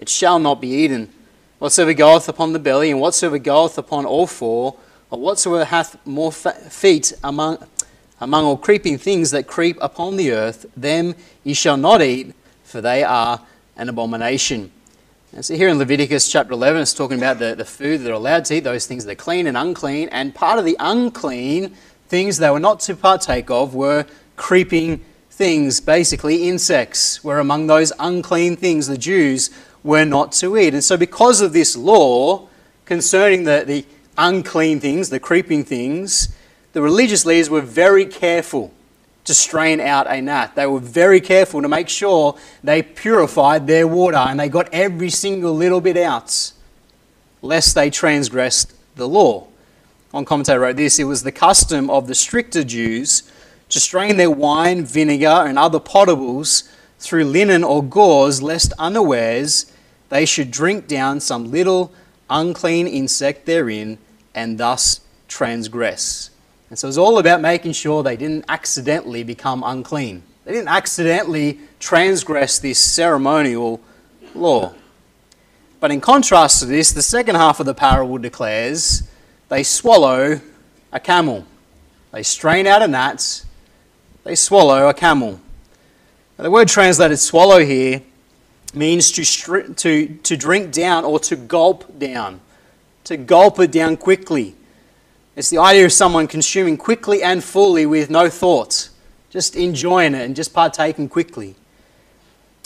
it 0.00 0.08
shall 0.08 0.38
not 0.38 0.62
be 0.62 0.68
eaten. 0.68 1.12
Whatsoever 1.58 1.92
goeth 1.92 2.26
upon 2.28 2.54
the 2.54 2.58
belly, 2.58 2.90
and 2.90 3.00
whatsoever 3.00 3.38
goeth 3.38 3.76
upon 3.76 4.06
all 4.06 4.26
four, 4.26 4.76
or 5.10 5.20
whatsoever 5.20 5.66
hath 5.66 6.04
more 6.06 6.32
feet 6.32 7.12
among, 7.22 7.58
among 8.18 8.46
all 8.46 8.56
creeping 8.56 8.96
things 8.96 9.30
that 9.32 9.46
creep 9.46 9.76
upon 9.82 10.16
the 10.16 10.32
earth, 10.32 10.64
them 10.74 11.14
ye 11.44 11.52
shall 11.52 11.76
not 11.76 12.00
eat, 12.00 12.34
for 12.64 12.80
they 12.80 13.04
are 13.04 13.42
an 13.80 13.88
abomination. 13.88 14.70
And 15.32 15.44
so 15.44 15.54
here 15.54 15.68
in 15.68 15.78
Leviticus 15.78 16.30
chapter 16.30 16.52
11, 16.52 16.82
it's 16.82 16.92
talking 16.92 17.16
about 17.16 17.38
the, 17.38 17.54
the 17.54 17.64
food 17.64 18.00
that 18.00 18.04
they're 18.04 18.12
allowed 18.12 18.44
to 18.46 18.56
eat, 18.56 18.60
those 18.60 18.86
things 18.86 19.06
that 19.06 19.12
are 19.12 19.14
clean 19.14 19.46
and 19.46 19.56
unclean. 19.56 20.10
And 20.10 20.34
part 20.34 20.58
of 20.58 20.66
the 20.66 20.76
unclean 20.78 21.74
things 22.08 22.36
they 22.36 22.50
were 22.50 22.60
not 22.60 22.80
to 22.80 22.94
partake 22.94 23.50
of 23.50 23.74
were 23.74 24.04
creeping 24.36 25.00
things, 25.30 25.80
basically 25.80 26.46
insects, 26.48 27.24
were 27.24 27.38
among 27.38 27.68
those 27.68 27.92
unclean 27.98 28.56
things 28.56 28.86
the 28.86 28.98
Jews 28.98 29.50
were 29.82 30.04
not 30.04 30.32
to 30.32 30.58
eat. 30.58 30.74
And 30.74 30.84
so, 30.84 30.98
because 30.98 31.40
of 31.40 31.54
this 31.54 31.74
law 31.74 32.48
concerning 32.84 33.44
the, 33.44 33.64
the 33.66 33.86
unclean 34.18 34.80
things, 34.80 35.08
the 35.08 35.20
creeping 35.20 35.64
things, 35.64 36.36
the 36.74 36.82
religious 36.82 37.24
leaders 37.24 37.48
were 37.48 37.62
very 37.62 38.04
careful 38.04 38.74
to 39.30 39.34
strain 39.34 39.78
out 39.78 40.10
a 40.10 40.20
gnat. 40.20 40.56
They 40.56 40.66
were 40.66 40.80
very 40.80 41.20
careful 41.20 41.62
to 41.62 41.68
make 41.68 41.88
sure 41.88 42.36
they 42.64 42.82
purified 42.82 43.68
their 43.68 43.86
water 43.86 44.16
and 44.16 44.40
they 44.40 44.48
got 44.48 44.68
every 44.72 45.08
single 45.08 45.54
little 45.54 45.80
bit 45.80 45.96
out, 45.96 46.52
lest 47.40 47.76
they 47.76 47.90
transgressed 47.90 48.72
the 48.96 49.06
law. 49.06 49.46
One 50.10 50.24
commentator 50.24 50.58
wrote 50.58 50.74
this 50.74 50.98
it 50.98 51.04
was 51.04 51.22
the 51.22 51.30
custom 51.30 51.88
of 51.90 52.08
the 52.08 52.14
stricter 52.16 52.64
Jews 52.64 53.22
to 53.68 53.78
strain 53.78 54.16
their 54.16 54.32
wine, 54.32 54.84
vinegar, 54.84 55.46
and 55.46 55.56
other 55.56 55.78
potables 55.78 56.68
through 56.98 57.26
linen 57.26 57.62
or 57.62 57.84
gauze, 57.84 58.42
lest 58.42 58.72
unawares 58.80 59.70
they 60.08 60.26
should 60.26 60.50
drink 60.50 60.88
down 60.88 61.20
some 61.20 61.52
little 61.52 61.92
unclean 62.28 62.88
insect 62.88 63.46
therein 63.46 63.98
and 64.34 64.58
thus 64.58 65.02
transgress. 65.28 66.30
And 66.70 66.78
so 66.78 66.86
it's 66.86 66.96
all 66.96 67.18
about 67.18 67.40
making 67.40 67.72
sure 67.72 68.02
they 68.02 68.16
didn't 68.16 68.44
accidentally 68.48 69.24
become 69.24 69.64
unclean. 69.66 70.22
They 70.44 70.52
didn't 70.52 70.68
accidentally 70.68 71.58
transgress 71.80 72.60
this 72.60 72.78
ceremonial 72.78 73.80
law. 74.34 74.72
But 75.80 75.90
in 75.90 76.00
contrast 76.00 76.60
to 76.60 76.66
this, 76.66 76.92
the 76.92 77.02
second 77.02 77.34
half 77.34 77.58
of 77.58 77.66
the 77.66 77.74
parable 77.74 78.18
declares 78.18 79.02
they 79.48 79.64
swallow 79.64 80.40
a 80.92 81.00
camel. 81.00 81.44
They 82.12 82.22
strain 82.22 82.66
out 82.66 82.82
a 82.82 82.88
gnat, 82.88 83.44
they 84.24 84.34
swallow 84.34 84.88
a 84.88 84.94
camel. 84.94 85.40
Now, 86.38 86.44
the 86.44 86.50
word 86.50 86.68
translated 86.68 87.18
swallow 87.18 87.64
here 87.64 88.02
means 88.74 89.10
to, 89.12 89.74
to, 89.74 90.06
to 90.06 90.36
drink 90.36 90.72
down 90.72 91.04
or 91.04 91.18
to 91.20 91.36
gulp 91.36 91.98
down, 91.98 92.40
to 93.04 93.16
gulp 93.16 93.58
it 93.58 93.72
down 93.72 93.96
quickly. 93.96 94.54
It's 95.36 95.50
the 95.50 95.58
idea 95.58 95.84
of 95.84 95.92
someone 95.92 96.26
consuming 96.26 96.76
quickly 96.76 97.22
and 97.22 97.42
fully 97.42 97.86
with 97.86 98.10
no 98.10 98.28
thoughts, 98.28 98.90
just 99.30 99.54
enjoying 99.54 100.14
it 100.14 100.24
and 100.24 100.34
just 100.34 100.52
partaking 100.52 101.08
quickly. 101.08 101.54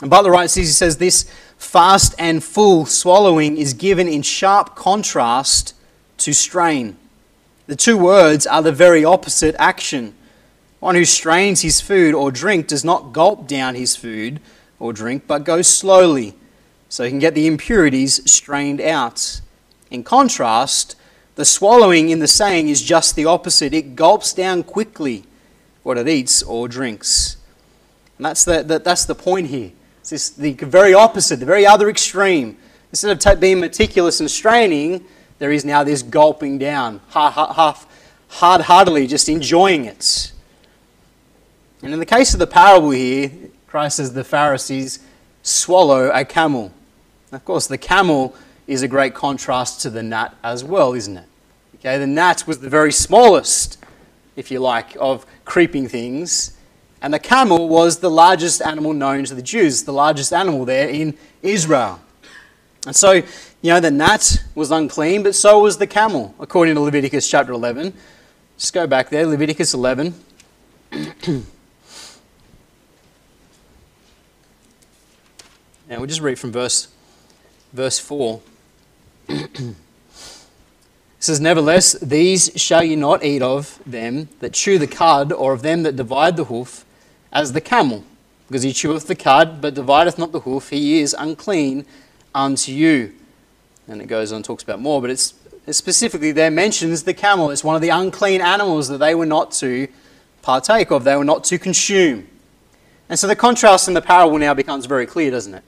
And 0.00 0.10
Butler 0.10 0.30
writes 0.30 0.54
he 0.54 0.64
says, 0.64 0.96
This 0.96 1.30
fast 1.58 2.14
and 2.18 2.42
full 2.42 2.86
swallowing 2.86 3.56
is 3.56 3.74
given 3.74 4.08
in 4.08 4.22
sharp 4.22 4.74
contrast 4.74 5.74
to 6.18 6.32
strain. 6.32 6.96
The 7.66 7.76
two 7.76 7.96
words 7.96 8.46
are 8.46 8.62
the 8.62 8.72
very 8.72 9.04
opposite 9.04 9.54
action. 9.58 10.14
One 10.80 10.94
who 10.94 11.04
strains 11.04 11.62
his 11.62 11.80
food 11.80 12.14
or 12.14 12.30
drink 12.30 12.66
does 12.66 12.84
not 12.84 13.12
gulp 13.12 13.46
down 13.46 13.74
his 13.74 13.96
food 13.96 14.40
or 14.78 14.92
drink, 14.92 15.24
but 15.26 15.44
goes 15.44 15.66
slowly 15.66 16.34
so 16.88 17.04
he 17.04 17.10
can 17.10 17.18
get 17.18 17.34
the 17.34 17.46
impurities 17.46 18.30
strained 18.30 18.80
out. 18.80 19.40
In 19.90 20.04
contrast, 20.04 20.96
the 21.36 21.44
swallowing 21.44 22.10
in 22.10 22.20
the 22.20 22.28
saying 22.28 22.68
is 22.68 22.82
just 22.82 23.16
the 23.16 23.24
opposite. 23.24 23.74
It 23.74 23.96
gulps 23.96 24.32
down 24.32 24.62
quickly 24.62 25.24
what 25.82 25.98
it 25.98 26.08
eats 26.08 26.42
or 26.42 26.68
drinks. 26.68 27.36
And 28.18 28.26
that's 28.26 28.44
the, 28.44 28.62
the 28.62 28.78
that's 28.78 29.04
the 29.04 29.14
point 29.14 29.48
here. 29.48 29.72
It's 30.00 30.10
this, 30.10 30.30
the 30.30 30.52
very 30.52 30.94
opposite, 30.94 31.40
the 31.40 31.46
very 31.46 31.66
other 31.66 31.88
extreme. 31.88 32.56
Instead 32.90 33.10
of 33.10 33.18
t- 33.18 33.40
being 33.40 33.58
meticulous 33.58 34.20
and 34.20 34.30
straining, 34.30 35.04
there 35.38 35.50
is 35.50 35.64
now 35.64 35.82
this 35.82 36.02
gulping 36.02 36.58
down, 36.58 37.00
half, 37.08 37.86
hard 38.28 38.60
heartedly 38.62 39.06
just 39.06 39.28
enjoying 39.28 39.84
it. 39.84 40.32
And 41.82 41.92
in 41.92 41.98
the 41.98 42.06
case 42.06 42.32
of 42.34 42.40
the 42.40 42.46
parable 42.46 42.90
here, 42.90 43.30
Christ 43.66 43.96
says 43.96 44.12
the 44.12 44.24
Pharisees 44.24 45.00
swallow 45.42 46.10
a 46.10 46.24
camel. 46.24 46.72
Of 47.32 47.44
course, 47.44 47.66
the 47.66 47.78
camel 47.78 48.34
is 48.66 48.82
a 48.82 48.88
great 48.88 49.14
contrast 49.14 49.82
to 49.82 49.90
the 49.90 50.02
gnat 50.02 50.36
as 50.42 50.64
well, 50.64 50.94
isn't 50.94 51.16
it? 51.16 51.26
Okay, 51.76 51.98
the 51.98 52.06
gnat 52.06 52.46
was 52.46 52.58
the 52.58 52.68
very 52.68 52.92
smallest, 52.92 53.78
if 54.36 54.50
you 54.50 54.58
like, 54.60 54.96
of 54.98 55.26
creeping 55.44 55.88
things. 55.88 56.56
And 57.02 57.12
the 57.12 57.18
camel 57.18 57.68
was 57.68 57.98
the 57.98 58.10
largest 58.10 58.62
animal 58.62 58.94
known 58.94 59.24
to 59.24 59.34
the 59.34 59.42
Jews, 59.42 59.84
the 59.84 59.92
largest 59.92 60.32
animal 60.32 60.64
there 60.64 60.88
in 60.88 61.16
Israel. 61.42 62.00
And 62.86 62.96
so, 62.96 63.12
you 63.12 63.24
know, 63.62 63.80
the 63.80 63.90
gnat 63.90 64.42
was 64.54 64.70
unclean, 64.70 65.22
but 65.22 65.34
so 65.34 65.60
was 65.60 65.76
the 65.76 65.86
camel, 65.86 66.34
according 66.40 66.74
to 66.76 66.80
Leviticus 66.80 67.28
chapter 67.28 67.52
11. 67.52 67.92
Just 68.56 68.72
go 68.72 68.86
back 68.86 69.10
there, 69.10 69.26
Leviticus 69.26 69.74
11. 69.74 70.14
And 75.88 76.00
we'll 76.00 76.08
just 76.08 76.22
read 76.22 76.38
from 76.38 76.50
verse, 76.50 76.88
verse 77.72 77.98
4. 77.98 78.40
It 79.28 79.74
says, 81.18 81.40
Nevertheless, 81.40 81.92
these 82.00 82.50
shall 82.56 82.84
ye 82.84 82.96
not 82.96 83.24
eat 83.24 83.42
of 83.42 83.80
them 83.86 84.28
that 84.40 84.52
chew 84.52 84.78
the 84.78 84.86
cud, 84.86 85.32
or 85.32 85.52
of 85.52 85.62
them 85.62 85.82
that 85.84 85.96
divide 85.96 86.36
the 86.36 86.44
hoof, 86.44 86.84
as 87.32 87.52
the 87.52 87.60
camel. 87.60 88.04
Because 88.48 88.62
he 88.62 88.72
cheweth 88.72 89.06
the 89.06 89.14
cud, 89.14 89.60
but 89.60 89.74
divideth 89.74 90.18
not 90.18 90.32
the 90.32 90.40
hoof, 90.40 90.70
he 90.70 91.00
is 91.00 91.14
unclean 91.18 91.86
unto 92.34 92.72
you. 92.72 93.14
And 93.88 94.00
it 94.00 94.06
goes 94.06 94.32
on 94.32 94.36
and 94.36 94.44
talks 94.44 94.62
about 94.62 94.80
more, 94.80 95.00
but 95.00 95.10
it's, 95.10 95.34
it 95.66 95.72
specifically 95.74 96.32
there 96.32 96.50
mentions 96.50 97.02
the 97.02 97.14
camel. 97.14 97.50
It's 97.50 97.64
one 97.64 97.76
of 97.76 97.82
the 97.82 97.88
unclean 97.88 98.40
animals 98.40 98.88
that 98.88 98.98
they 98.98 99.14
were 99.14 99.26
not 99.26 99.52
to 99.52 99.88
partake 100.42 100.90
of, 100.90 101.04
they 101.04 101.16
were 101.16 101.24
not 101.24 101.44
to 101.44 101.58
consume. 101.58 102.28
And 103.08 103.18
so 103.18 103.26
the 103.26 103.36
contrast 103.36 103.88
in 103.88 103.94
the 103.94 104.02
parable 104.02 104.38
now 104.38 104.54
becomes 104.54 104.86
very 104.86 105.06
clear, 105.06 105.30
doesn't 105.30 105.54
it? 105.54 105.64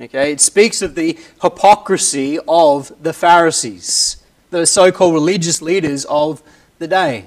Okay, 0.00 0.30
it 0.30 0.40
speaks 0.40 0.80
of 0.80 0.94
the 0.94 1.18
hypocrisy 1.42 2.38
of 2.46 2.92
the 3.02 3.12
Pharisees, 3.12 4.22
the 4.50 4.64
so 4.64 4.92
called 4.92 5.12
religious 5.12 5.60
leaders 5.60 6.04
of 6.04 6.40
the 6.78 6.86
day. 6.86 7.24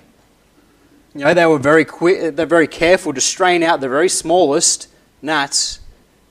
You 1.14 1.26
know, 1.26 1.34
they 1.34 1.46
were 1.46 1.60
very 1.60 1.84
quick, 1.84 2.38
they're 2.38 2.46
very 2.46 2.70
careful 2.70 3.14
to 3.14 3.20
strain 3.20 3.62
out 3.62 3.82
the 3.82 3.90
very 3.90 4.08
smallest 4.08 4.88
gnats, 5.22 5.80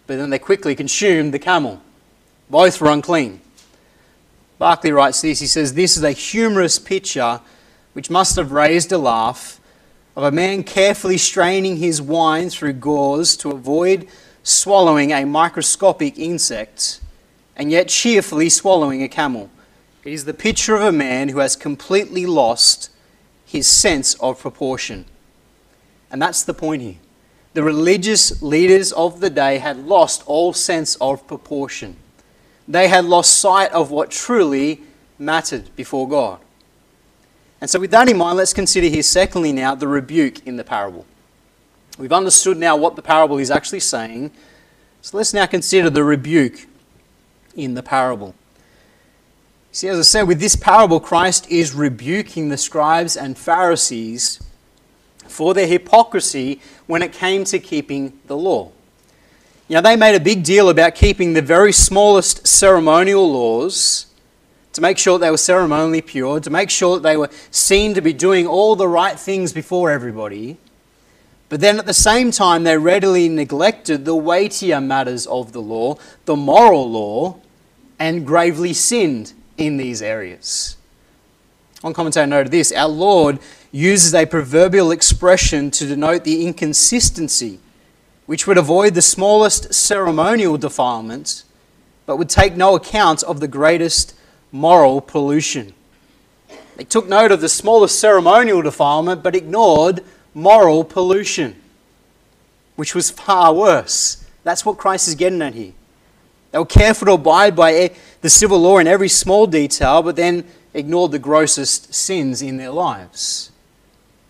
but 0.06 0.16
then 0.16 0.30
they 0.30 0.38
quickly 0.38 0.74
consumed 0.74 1.34
the 1.34 1.38
camel. 1.38 1.82
Both 2.48 2.80
were 2.80 2.90
unclean. 2.90 3.42
Barclay 4.58 4.92
writes 4.92 5.20
this 5.20 5.40
he 5.40 5.46
says, 5.46 5.74
This 5.74 5.98
is 5.98 6.02
a 6.02 6.12
humorous 6.12 6.78
picture 6.78 7.40
which 7.92 8.08
must 8.08 8.36
have 8.36 8.52
raised 8.52 8.92
a 8.92 8.98
laugh 8.98 9.60
of 10.16 10.24
a 10.24 10.30
man 10.30 10.64
carefully 10.64 11.18
straining 11.18 11.76
his 11.76 12.00
wine 12.00 12.48
through 12.48 12.74
gauze 12.74 13.36
to 13.36 13.50
avoid 13.50 14.08
swallowing 14.50 15.12
a 15.12 15.24
microscopic 15.24 16.18
insect 16.18 17.00
and 17.56 17.70
yet 17.70 17.88
cheerfully 17.88 18.48
swallowing 18.48 19.02
a 19.02 19.08
camel. 19.08 19.50
It 20.04 20.12
is 20.12 20.24
the 20.24 20.34
picture 20.34 20.74
of 20.76 20.82
a 20.82 20.92
man 20.92 21.28
who 21.28 21.40
has 21.40 21.56
completely 21.56 22.24
lost 22.26 22.90
his 23.44 23.66
sense 23.66 24.14
of 24.14 24.40
proportion. 24.40 25.04
And 26.10 26.20
that's 26.20 26.42
the 26.42 26.54
point 26.54 26.82
here. 26.82 26.96
The 27.52 27.62
religious 27.62 28.40
leaders 28.42 28.92
of 28.92 29.20
the 29.20 29.30
day 29.30 29.58
had 29.58 29.84
lost 29.86 30.22
all 30.26 30.52
sense 30.52 30.96
of 30.96 31.26
proportion. 31.26 31.96
They 32.68 32.88
had 32.88 33.04
lost 33.04 33.38
sight 33.38 33.72
of 33.72 33.90
what 33.90 34.10
truly 34.10 34.82
mattered 35.18 35.74
before 35.74 36.08
God. 36.08 36.38
And 37.60 37.68
so, 37.68 37.80
with 37.80 37.90
that 37.90 38.08
in 38.08 38.16
mind, 38.16 38.38
let's 38.38 38.54
consider 38.54 38.86
here, 38.86 39.02
secondly, 39.02 39.52
now 39.52 39.74
the 39.74 39.88
rebuke 39.88 40.46
in 40.46 40.56
the 40.56 40.64
parable. 40.64 41.04
We've 42.00 42.12
understood 42.14 42.56
now 42.56 42.76
what 42.76 42.96
the 42.96 43.02
parable 43.02 43.36
is 43.36 43.50
actually 43.50 43.80
saying. 43.80 44.30
So 45.02 45.18
let's 45.18 45.34
now 45.34 45.44
consider 45.44 45.90
the 45.90 46.02
rebuke 46.02 46.66
in 47.54 47.74
the 47.74 47.82
parable. 47.82 48.34
See, 49.70 49.86
as 49.86 49.98
I 49.98 50.02
said, 50.02 50.22
with 50.22 50.40
this 50.40 50.56
parable, 50.56 50.98
Christ 50.98 51.46
is 51.50 51.74
rebuking 51.74 52.48
the 52.48 52.56
scribes 52.56 53.18
and 53.18 53.36
Pharisees 53.36 54.40
for 55.28 55.52
their 55.52 55.66
hypocrisy 55.66 56.62
when 56.86 57.02
it 57.02 57.12
came 57.12 57.44
to 57.44 57.58
keeping 57.58 58.18
the 58.28 58.36
law. 58.36 58.72
You 59.68 59.74
know, 59.74 59.82
they 59.82 59.94
made 59.94 60.16
a 60.16 60.20
big 60.20 60.42
deal 60.42 60.70
about 60.70 60.94
keeping 60.94 61.34
the 61.34 61.42
very 61.42 61.70
smallest 61.72 62.46
ceremonial 62.46 63.30
laws 63.30 64.06
to 64.72 64.80
make 64.80 64.96
sure 64.96 65.18
that 65.18 65.26
they 65.26 65.30
were 65.30 65.36
ceremonially 65.36 66.00
pure, 66.00 66.40
to 66.40 66.48
make 66.48 66.70
sure 66.70 66.96
that 66.96 67.02
they 67.02 67.18
were 67.18 67.28
seen 67.50 67.92
to 67.92 68.00
be 68.00 68.14
doing 68.14 68.46
all 68.46 68.74
the 68.74 68.88
right 68.88 69.20
things 69.20 69.52
before 69.52 69.90
everybody. 69.90 70.56
But 71.50 71.60
then 71.60 71.80
at 71.80 71.86
the 71.86 71.92
same 71.92 72.30
time, 72.30 72.62
they 72.62 72.78
readily 72.78 73.28
neglected 73.28 74.04
the 74.04 74.14
weightier 74.14 74.80
matters 74.80 75.26
of 75.26 75.52
the 75.52 75.60
law, 75.60 75.96
the 76.24 76.36
moral 76.36 76.88
law, 76.88 77.36
and 77.98 78.24
gravely 78.24 78.72
sinned 78.72 79.32
in 79.58 79.76
these 79.76 80.00
areas. 80.00 80.76
One 81.80 81.92
commentator 81.92 82.26
noted 82.26 82.52
this 82.52 82.72
Our 82.72 82.88
Lord 82.88 83.40
uses 83.72 84.14
a 84.14 84.26
proverbial 84.26 84.92
expression 84.92 85.72
to 85.72 85.86
denote 85.86 86.22
the 86.22 86.46
inconsistency, 86.46 87.58
which 88.26 88.46
would 88.46 88.56
avoid 88.56 88.94
the 88.94 89.02
smallest 89.02 89.74
ceremonial 89.74 90.56
defilements, 90.56 91.44
but 92.06 92.16
would 92.16 92.30
take 92.30 92.54
no 92.54 92.76
account 92.76 93.24
of 93.24 93.40
the 93.40 93.48
greatest 93.48 94.14
moral 94.52 95.00
pollution. 95.00 95.74
They 96.76 96.84
took 96.84 97.08
note 97.08 97.32
of 97.32 97.40
the 97.40 97.48
smallest 97.48 97.98
ceremonial 97.98 98.62
defilement, 98.62 99.24
but 99.24 99.34
ignored 99.34 100.04
moral 100.34 100.84
pollution, 100.84 101.60
which 102.76 102.94
was 102.94 103.10
far 103.10 103.52
worse. 103.52 104.24
That's 104.44 104.64
what 104.64 104.78
Christ 104.78 105.08
is 105.08 105.14
getting 105.14 105.42
at 105.42 105.54
here. 105.54 105.72
They 106.52 106.58
were 106.58 106.66
careful 106.66 107.06
to 107.06 107.12
abide 107.12 107.54
by 107.54 107.92
the 108.22 108.30
civil 108.30 108.58
law 108.58 108.78
in 108.78 108.86
every 108.86 109.08
small 109.08 109.46
detail, 109.46 110.02
but 110.02 110.16
then 110.16 110.44
ignored 110.74 111.12
the 111.12 111.18
grossest 111.18 111.94
sins 111.94 112.42
in 112.42 112.56
their 112.56 112.70
lives. 112.70 113.50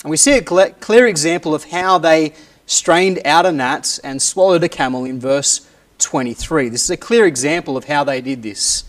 And 0.03 0.11
we 0.11 0.17
see 0.17 0.33
a 0.33 0.43
clear 0.43 1.07
example 1.07 1.55
of 1.55 1.65
how 1.65 1.99
they 1.99 2.35
strained 2.67 3.21
out 3.25 3.47
a 3.47 3.53
gnat 3.53 3.99
and 4.05 4.21
swallowed 4.21 4.65
a 4.65 4.69
camel 4.69 5.05
in 5.05 5.21
verse 5.21 5.69
23. 5.99 6.69
This 6.69 6.85
is 6.85 6.91
a 6.91 6.97
clear 6.97 7.27
example 7.27 7.77
of 7.77 7.85
how 7.85 8.05
they 8.05 8.21
did 8.21 8.43
this. 8.43 8.85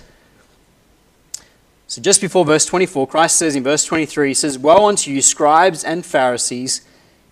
So, 1.88 2.02
just 2.02 2.22
before 2.22 2.46
verse 2.46 2.66
24, 2.66 3.08
Christ 3.08 3.36
says 3.36 3.56
in 3.56 3.64
verse 3.64 3.84
23, 3.84 4.30
He 4.30 4.34
says, 4.34 4.58
Woe 4.58 4.88
unto 4.88 5.12
you, 5.12 5.22
scribes 5.22 5.84
and 5.84 6.06
Pharisees! 6.06 6.88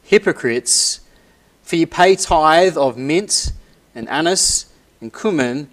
Hypocrites, 0.09 1.01
for 1.61 1.75
ye 1.75 1.85
pay 1.85 2.15
tithe 2.15 2.75
of 2.75 2.97
mint 2.97 3.51
and 3.93 4.09
anise 4.09 4.65
and 4.99 5.13
cumin, 5.13 5.69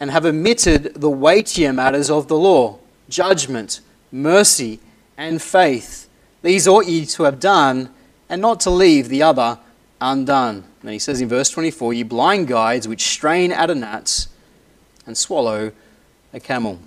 and 0.00 0.10
have 0.10 0.26
omitted 0.26 0.94
the 0.96 1.08
weightier 1.08 1.72
matters 1.72 2.10
of 2.10 2.26
the 2.26 2.36
law 2.36 2.78
judgment, 3.08 3.80
mercy, 4.10 4.80
and 5.16 5.40
faith. 5.40 6.08
These 6.42 6.66
ought 6.66 6.86
ye 6.86 7.06
to 7.06 7.22
have 7.22 7.38
done, 7.38 7.90
and 8.28 8.42
not 8.42 8.58
to 8.60 8.70
leave 8.70 9.08
the 9.08 9.22
other 9.22 9.60
undone. 10.00 10.64
And 10.82 10.90
he 10.90 10.98
says 10.98 11.20
in 11.20 11.28
verse 11.28 11.48
24, 11.50 11.94
Ye 11.94 12.02
blind 12.02 12.48
guides 12.48 12.88
which 12.88 13.02
strain 13.02 13.52
at 13.52 13.70
a 13.70 13.76
gnat 13.76 14.26
and 15.06 15.16
swallow 15.16 15.70
a 16.32 16.40
camel. 16.40 16.80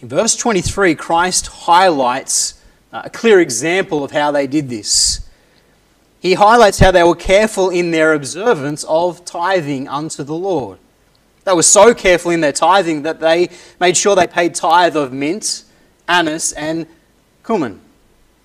In 0.00 0.08
verse 0.08 0.36
23, 0.36 0.94
Christ 0.94 1.46
highlights 1.46 2.60
uh, 2.92 3.02
a 3.04 3.10
clear 3.10 3.40
example 3.40 4.02
of 4.02 4.10
how 4.10 4.30
they 4.30 4.46
did 4.46 4.70
this. 4.70 5.28
He 6.22 6.34
highlights 6.34 6.78
how 6.78 6.92
they 6.92 7.02
were 7.02 7.16
careful 7.16 7.68
in 7.68 7.90
their 7.90 8.14
observance 8.14 8.84
of 8.84 9.24
tithing 9.24 9.88
unto 9.88 10.22
the 10.22 10.36
Lord. 10.36 10.78
They 11.44 11.52
were 11.52 11.64
so 11.64 11.92
careful 11.92 12.30
in 12.30 12.40
their 12.40 12.52
tithing 12.52 13.02
that 13.02 13.18
they 13.18 13.50
made 13.80 13.96
sure 13.96 14.14
they 14.14 14.28
paid 14.28 14.54
tithe 14.54 14.96
of 14.96 15.12
mint, 15.12 15.64
anise, 16.06 16.52
and 16.52 16.86
cumin. 17.44 17.80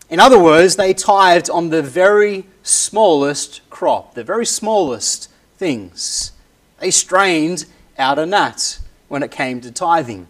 In 0.09 0.19
other 0.19 0.39
words, 0.39 0.75
they 0.75 0.91
tithed 0.91 1.51
on 1.51 1.69
the 1.69 1.83
very 1.83 2.47
smallest 2.63 3.61
crop, 3.69 4.15
the 4.15 4.23
very 4.23 4.47
smallest 4.47 5.29
things. 5.57 6.31
They 6.79 6.89
strained 6.89 7.65
out 7.99 8.17
a 8.17 8.25
gnat 8.25 8.79
when 9.07 9.21
it 9.21 9.29
came 9.29 9.61
to 9.61 9.71
tithing. 9.71 10.27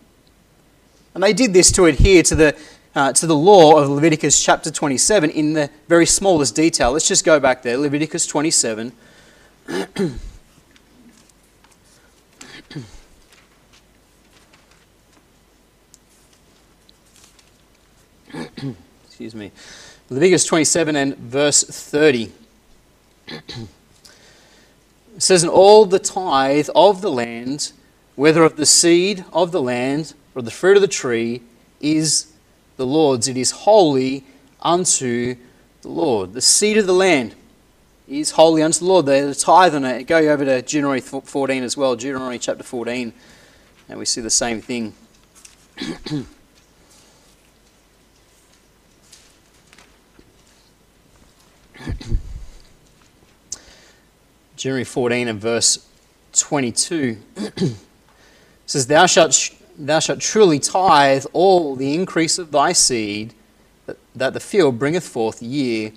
And 1.13 1.23
they 1.23 1.31
did 1.31 1.53
this 1.53 1.71
to 1.71 1.85
adhere 1.85 2.23
to 2.23 2.35
the, 2.35 2.57
uh, 2.97 3.13
to 3.13 3.27
the 3.27 3.35
law 3.35 3.77
of 3.77 3.89
Leviticus 3.89 4.43
chapter 4.43 4.71
27 4.71 5.29
in 5.29 5.53
the 5.53 5.69
very 5.87 6.07
smallest 6.07 6.55
detail. 6.55 6.91
Let's 6.91 7.07
just 7.07 7.23
go 7.23 7.39
back 7.39 7.61
there, 7.61 7.77
Leviticus 7.77 8.25
27. 8.25 8.91
Excuse 19.05 19.35
me. 19.35 19.51
Leviticus 20.09 20.45
27 20.45 20.95
and 20.95 21.15
verse 21.17 21.63
30. 21.63 22.31
it 23.27 23.67
says, 25.19 25.43
And 25.43 25.51
all 25.51 25.85
the 25.85 25.99
tithe 25.99 26.69
of 26.73 27.01
the 27.01 27.11
land, 27.11 27.73
whether 28.15 28.43
of 28.43 28.55
the 28.55 28.65
seed 28.65 29.23
of 29.31 29.51
the 29.51 29.61
land 29.61 30.15
or 30.33 30.41
the 30.41 30.49
fruit 30.49 30.77
of 30.77 30.81
the 30.81 30.87
tree, 30.87 31.43
is 31.79 32.33
the 32.77 32.85
Lord's. 32.85 33.27
It 33.27 33.37
is 33.37 33.51
holy 33.51 34.23
unto 34.61 35.35
the 35.81 35.89
Lord. 35.89 36.33
The 36.33 36.41
seed 36.41 36.77
of 36.77 36.87
the 36.87 36.93
land 36.93 37.35
is 38.07 38.31
holy 38.31 38.63
unto 38.63 38.79
the 38.79 38.85
Lord. 38.85 39.05
The 39.05 39.35
tithe 39.35 39.75
on 39.75 39.83
it. 39.83 40.03
Go 40.03 40.17
over 40.17 40.45
to 40.45 40.61
Deuteronomy 40.61 41.01
14 41.01 41.63
as 41.63 41.75
well, 41.75 41.95
Deuteronomy 41.95 42.39
chapter 42.39 42.63
14, 42.63 43.11
and 43.89 43.99
we 43.99 44.05
see 44.05 44.21
the 44.21 44.29
same 44.29 44.61
thing. 44.61 44.93
Jeremiah 54.55 54.85
14 54.85 55.27
and 55.27 55.39
verse 55.39 55.87
22 56.33 57.17
says, 58.65 58.87
Thou 58.87 59.05
shalt, 59.05 59.51
thou 59.77 59.99
shalt 59.99 60.19
truly 60.19 60.59
tithe 60.59 61.25
all 61.33 61.75
the 61.75 61.93
increase 61.93 62.37
of 62.37 62.51
thy 62.51 62.73
seed 62.73 63.33
that, 64.15 64.33
the 64.33 64.39
field 64.39 64.79
bringeth 64.79 65.07
forth 65.07 65.41
year 65.41 65.91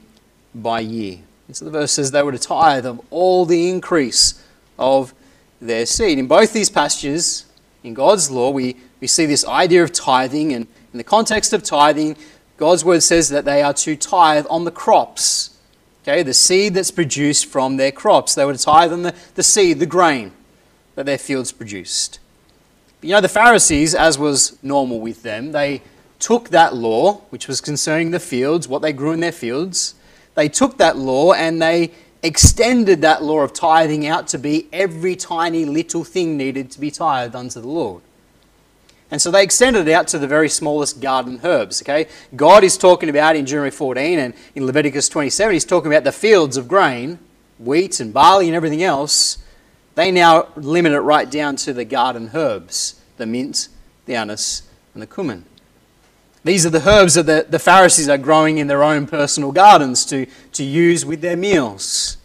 by 0.54 0.80
year. 0.80 1.18
And 1.48 1.56
so 1.56 1.64
the 1.64 1.70
verse 1.70 1.92
says 1.92 2.10
they 2.10 2.22
were 2.22 2.32
to 2.32 2.38
tithe 2.38 2.86
of 2.86 3.00
all 3.10 3.44
the 3.44 3.68
increase 3.68 4.44
of 4.78 5.14
their 5.60 5.86
seed. 5.86 6.18
In 6.18 6.28
both 6.28 6.52
these 6.52 6.70
passages, 6.70 7.46
in 7.82 7.94
God's 7.94 8.30
law, 8.30 8.50
we, 8.50 8.76
we 9.00 9.06
see 9.06 9.26
this 9.26 9.44
idea 9.46 9.82
of 9.82 9.92
tithing, 9.92 10.52
and 10.52 10.66
in 10.92 10.98
the 10.98 11.04
context 11.04 11.52
of 11.52 11.62
tithing, 11.62 12.16
God's 12.58 12.84
word 12.84 13.02
says 13.02 13.30
that 13.30 13.44
they 13.44 13.62
are 13.62 13.74
to 13.74 13.96
tithe 13.96 14.46
on 14.50 14.64
the 14.64 14.70
crops 14.70 15.50
Okay, 16.02 16.22
the 16.22 16.34
seed 16.34 16.74
that's 16.74 16.90
produced 16.90 17.46
from 17.46 17.76
their 17.76 17.92
crops. 17.92 18.34
They 18.34 18.44
were 18.44 18.54
to 18.54 18.62
tithe 18.62 18.92
on 18.92 19.02
the, 19.02 19.14
the 19.34 19.42
seed, 19.42 19.78
the 19.80 19.86
grain 19.86 20.32
that 20.94 21.06
their 21.06 21.18
fields 21.18 21.52
produced. 21.52 22.18
But 23.00 23.08
you 23.08 23.14
know, 23.14 23.20
the 23.20 23.28
Pharisees, 23.28 23.94
as 23.94 24.18
was 24.18 24.58
normal 24.62 25.00
with 25.00 25.22
them, 25.22 25.52
they 25.52 25.82
took 26.18 26.50
that 26.50 26.74
law, 26.74 27.22
which 27.30 27.48
was 27.48 27.60
concerning 27.60 28.10
the 28.10 28.20
fields, 28.20 28.68
what 28.68 28.82
they 28.82 28.92
grew 28.92 29.12
in 29.12 29.20
their 29.20 29.32
fields, 29.32 29.94
they 30.34 30.48
took 30.48 30.76
that 30.78 30.96
law 30.96 31.32
and 31.32 31.60
they 31.60 31.92
extended 32.22 33.00
that 33.00 33.22
law 33.22 33.40
of 33.40 33.52
tithing 33.54 34.06
out 34.06 34.28
to 34.28 34.38
be 34.38 34.68
every 34.72 35.16
tiny 35.16 35.64
little 35.64 36.04
thing 36.04 36.36
needed 36.36 36.70
to 36.70 36.80
be 36.80 36.90
tithed 36.90 37.34
unto 37.34 37.60
the 37.60 37.68
Lord. 37.68 38.02
And 39.10 39.20
so 39.20 39.30
they 39.30 39.42
extended 39.42 39.88
it 39.88 39.92
out 39.92 40.06
to 40.08 40.18
the 40.18 40.28
very 40.28 40.48
smallest 40.48 41.00
garden 41.00 41.40
herbs. 41.42 41.82
Okay, 41.82 42.06
God 42.36 42.62
is 42.62 42.78
talking 42.78 43.08
about 43.08 43.34
in 43.34 43.44
Deuteronomy 43.44 43.70
14 43.70 44.18
and 44.18 44.34
in 44.54 44.66
Leviticus 44.66 45.08
27, 45.08 45.52
He's 45.52 45.64
talking 45.64 45.90
about 45.90 46.04
the 46.04 46.12
fields 46.12 46.56
of 46.56 46.68
grain, 46.68 47.18
wheat 47.58 47.98
and 47.98 48.12
barley 48.12 48.46
and 48.46 48.54
everything 48.54 48.82
else. 48.82 49.38
They 50.00 50.10
now 50.10 50.48
limit 50.56 50.92
it 50.92 51.00
right 51.00 51.30
down 51.30 51.56
to 51.56 51.74
the 51.74 51.84
garden 51.84 52.30
herbs, 52.32 52.98
the 53.18 53.26
mint, 53.26 53.68
the 54.06 54.14
anise, 54.14 54.62
and 54.94 55.02
the 55.02 55.06
cumin. 55.06 55.44
These 56.42 56.64
are 56.64 56.70
the 56.70 56.88
herbs 56.88 57.16
that 57.16 57.26
the, 57.26 57.44
the 57.46 57.58
Pharisees 57.58 58.08
are 58.08 58.16
growing 58.16 58.56
in 58.56 58.66
their 58.66 58.82
own 58.82 59.06
personal 59.06 59.52
gardens 59.52 60.06
to, 60.06 60.24
to 60.52 60.64
use 60.64 61.04
with 61.04 61.20
their 61.20 61.36
meals. 61.36 62.16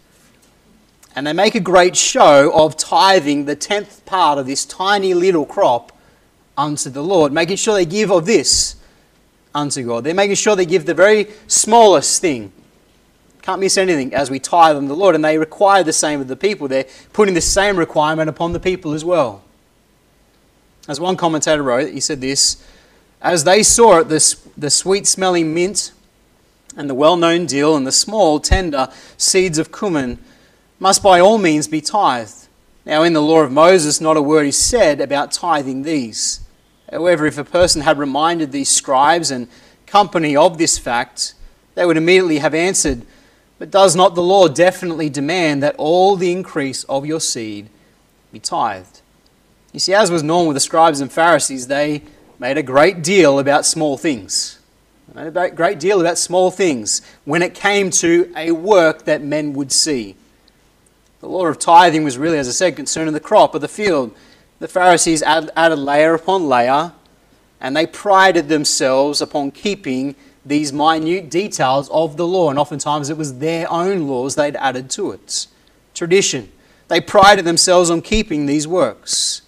And 1.18 1.28
they 1.28 1.34
make 1.34 1.54
a 1.54 1.60
great 1.60 1.98
show 1.98 2.50
of 2.54 2.78
tithing 2.78 3.44
the 3.44 3.58
tenth 3.58 4.06
part 4.06 4.40
of 4.40 4.46
this 4.46 4.64
tiny 4.64 5.14
little 5.14 5.46
crop 5.46 5.92
unto 6.58 6.90
the 6.90 7.04
Lord, 7.04 7.34
making 7.34 7.58
sure 7.58 7.74
they 7.74 7.86
give 7.86 8.10
of 8.10 8.26
this 8.26 8.78
unto 9.54 9.86
God. 9.86 10.06
They're 10.06 10.14
making 10.14 10.38
sure 10.38 10.56
they 10.56 10.66
give 10.66 10.86
the 10.86 10.94
very 10.94 11.28
smallest 11.48 12.22
thing. 12.22 12.54
Can't 13.46 13.60
miss 13.60 13.78
anything 13.78 14.12
as 14.16 14.32
we 14.32 14.40
tithe 14.40 14.76
on 14.76 14.88
the 14.88 14.96
Lord, 14.96 15.14
and 15.14 15.24
they 15.24 15.38
require 15.38 15.84
the 15.84 15.94
same 15.94 16.20
of 16.20 16.28
the 16.28 16.36
people. 16.36 16.68
They're 16.68 16.88
putting 17.14 17.36
the 17.36 17.42
same 17.42 17.78
requirement 17.78 18.28
upon 18.28 18.54
the 18.54 18.60
people 18.60 18.94
as 18.94 19.06
well. 19.06 19.44
As 20.88 21.00
one 21.00 21.16
commentator 21.16 21.62
wrote, 21.62 21.92
he 21.92 22.00
said 22.00 22.22
this 22.22 22.66
As 23.22 23.44
they 23.44 23.62
saw 23.62 24.00
it, 24.00 24.10
the, 24.10 24.36
the 24.58 24.72
sweet 24.72 25.06
smelling 25.06 25.54
mint 25.54 25.92
and 26.76 26.90
the 26.90 26.96
well 26.96 27.16
known 27.16 27.46
dill 27.46 27.76
and 27.76 27.86
the 27.86 27.92
small, 27.92 28.40
tender 28.40 28.90
seeds 29.16 29.60
of 29.60 29.72
cumin 29.72 30.18
must 30.80 31.04
by 31.04 31.20
all 31.20 31.38
means 31.38 31.68
be 31.68 31.82
tithed. 31.82 32.48
Now, 32.84 33.04
in 33.04 33.14
the 33.14 33.22
law 33.22 33.42
of 33.42 33.52
Moses, 33.52 34.02
not 34.02 34.18
a 34.18 34.24
word 34.24 34.48
is 34.48 34.58
said 34.58 35.00
about 35.00 35.32
tithing 35.32 35.84
these. 35.84 36.40
However, 36.92 37.28
if 37.28 37.38
a 37.38 37.44
person 37.44 37.84
had 37.84 38.00
reminded 38.00 38.52
these 38.52 38.70
scribes 38.70 39.30
and 39.30 39.48
company 39.86 40.36
of 40.36 40.58
this 40.58 40.80
fact, 40.80 41.36
they 41.76 41.86
would 41.86 41.98
immediately 41.98 42.40
have 42.40 42.56
answered, 42.56 43.06
But 43.58 43.72
does 43.72 43.96
not 43.96 44.16
the 44.16 44.24
law 44.24 44.48
definitely 44.48 45.10
demand 45.10 45.64
that 45.64 45.76
all 45.78 46.16
the 46.16 46.32
increase 46.32 46.84
of 46.86 47.06
your 47.06 47.20
seed 47.20 47.70
be 48.32 48.40
tithed? 48.40 49.02
You 49.72 49.80
see, 49.80 49.94
as 49.94 50.12
was 50.12 50.24
normal 50.24 50.48
with 50.48 50.56
the 50.56 50.62
scribes 50.62 51.02
and 51.02 51.12
Pharisees, 51.12 51.68
they 51.68 52.02
made 52.40 52.58
a 52.58 52.64
great 52.64 53.02
deal 53.02 53.40
about 53.40 53.66
small 53.66 53.98
things. 53.98 54.60
They 55.08 55.24
made 55.24 55.36
a 55.36 55.50
great 55.52 55.80
deal 55.80 56.02
about 56.02 56.18
small 56.18 56.52
things 56.52 57.02
when 57.24 57.42
it 57.42 57.54
came 57.54 57.90
to 57.92 58.32
a 58.36 58.52
work 58.52 59.06
that 59.06 59.22
men 59.22 59.54
would 59.54 59.72
see. 59.72 60.16
The 61.22 61.28
law 61.28 61.46
of 61.46 61.60
tithing 61.60 62.04
was 62.04 62.18
really, 62.18 62.38
as 62.38 62.48
I 62.48 62.52
said, 62.52 62.76
concerning 62.76 63.14
the 63.14 63.20
crop 63.20 63.56
of 63.56 63.62
the 63.62 63.68
field 63.68 64.16
the 64.60 64.68
Pharisees 64.68 65.22
added 65.22 65.80
layer 65.80 66.14
upon 66.14 66.48
layer, 66.48 66.94
and 67.60 67.76
they 67.76 67.86
prided 67.86 68.48
themselves 68.48 69.22
upon 69.22 69.52
keeping 69.52 70.16
these 70.46 70.72
minute 70.72 71.30
details 71.30 71.90
of 71.90 72.18
the 72.18 72.28
law. 72.28 72.50
And 72.50 72.60
oftentimes 72.60 73.10
it 73.10 73.18
was 73.18 73.40
their 73.40 73.72
own 73.72 74.08
laws 74.08 74.36
they'd 74.36 74.56
added 74.58 74.90
to 74.92 75.12
it. 75.12 75.48
Tradition. 75.94 76.52
They 76.88 77.02
prided 77.02 77.46
themselves 77.46 77.90
on 77.90 78.02
keeping 78.02 78.46
these 78.46 78.68
works. 78.68 79.42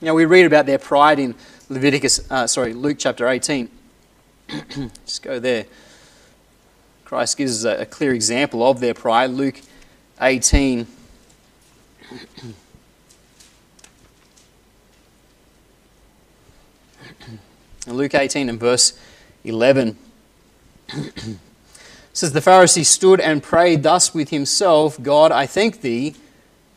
You 0.00 0.06
know, 0.06 0.14
we 0.14 0.24
read 0.24 0.46
about 0.46 0.66
their 0.66 0.78
pride 0.78 1.18
in 1.18 1.34
Leviticus, 1.68 2.30
uh, 2.30 2.46
sorry, 2.46 2.72
Luke 2.72 2.96
chapter 2.98 3.28
18. 3.28 3.68
Just 5.04 5.22
go 5.22 5.38
there. 5.38 5.66
Christ 7.04 7.36
gives 7.36 7.64
us 7.64 7.78
a, 7.78 7.82
a 7.82 7.86
clear 7.86 8.14
example 8.14 8.66
of 8.66 8.80
their 8.80 8.94
pride. 8.94 9.30
Luke 9.30 9.60
18. 10.20 10.86
In 17.86 17.92
Luke 17.96 18.14
18 18.14 18.48
and 18.48 18.58
verse 18.58 18.98
11, 19.44 19.96
says, 22.12 22.32
The 22.32 22.40
Pharisee 22.40 22.84
stood 22.84 23.20
and 23.20 23.42
prayed 23.42 23.82
thus 23.82 24.14
with 24.14 24.30
himself 24.30 25.02
God, 25.02 25.32
I 25.32 25.46
thank 25.46 25.80
thee 25.80 26.14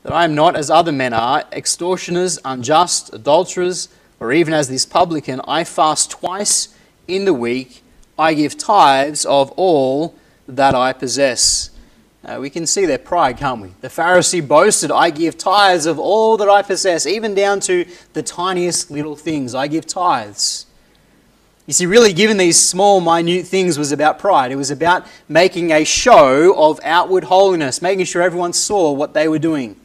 that 0.03 0.13
I 0.13 0.23
am 0.23 0.35
not 0.35 0.55
as 0.55 0.69
other 0.69 0.91
men 0.91 1.13
are, 1.13 1.43
extortioners, 1.51 2.39
unjust, 2.45 3.13
adulterers, 3.13 3.89
or 4.19 4.31
even 4.31 4.53
as 4.53 4.69
this 4.69 4.85
publican. 4.85 5.41
I 5.47 5.63
fast 5.63 6.11
twice 6.11 6.75
in 7.07 7.25
the 7.25 7.33
week. 7.33 7.83
I 8.17 8.33
give 8.33 8.57
tithes 8.57 9.25
of 9.25 9.51
all 9.51 10.15
that 10.47 10.75
I 10.75 10.93
possess. 10.93 11.69
uh, 12.25 12.37
we 12.39 12.49
can 12.49 12.65
see 12.65 12.85
their 12.85 12.97
pride, 12.97 13.37
can't 13.37 13.61
we? 13.61 13.69
The 13.81 13.87
Pharisee 13.87 14.45
boasted, 14.45 14.91
I 14.91 15.09
give 15.09 15.37
tithes 15.37 15.85
of 15.85 15.99
all 15.99 16.37
that 16.37 16.49
I 16.49 16.61
possess, 16.61 17.05
even 17.05 17.33
down 17.33 17.59
to 17.61 17.85
the 18.13 18.23
tiniest 18.23 18.91
little 18.91 19.15
things. 19.15 19.55
I 19.55 19.67
give 19.67 19.85
tithes. 19.85 20.65
You 21.69 21.73
see, 21.73 21.85
really, 21.85 22.13
given 22.13 22.37
these 22.37 22.57
small, 22.59 22.99
minute 22.99 23.45
things 23.45 23.77
was 23.77 23.91
about 23.91 24.17
pride. 24.17 24.51
It 24.51 24.55
was 24.55 24.71
about 24.71 25.05
making 25.27 25.69
a 25.69 25.83
show 25.83 26.55
of 26.57 26.79
outward 26.83 27.25
holiness, 27.25 27.79
making 27.79 28.05
sure 28.05 28.23
everyone 28.23 28.53
saw 28.53 28.91
what 28.91 29.13
they 29.13 29.27
were 29.27 29.37
doing 29.37 29.79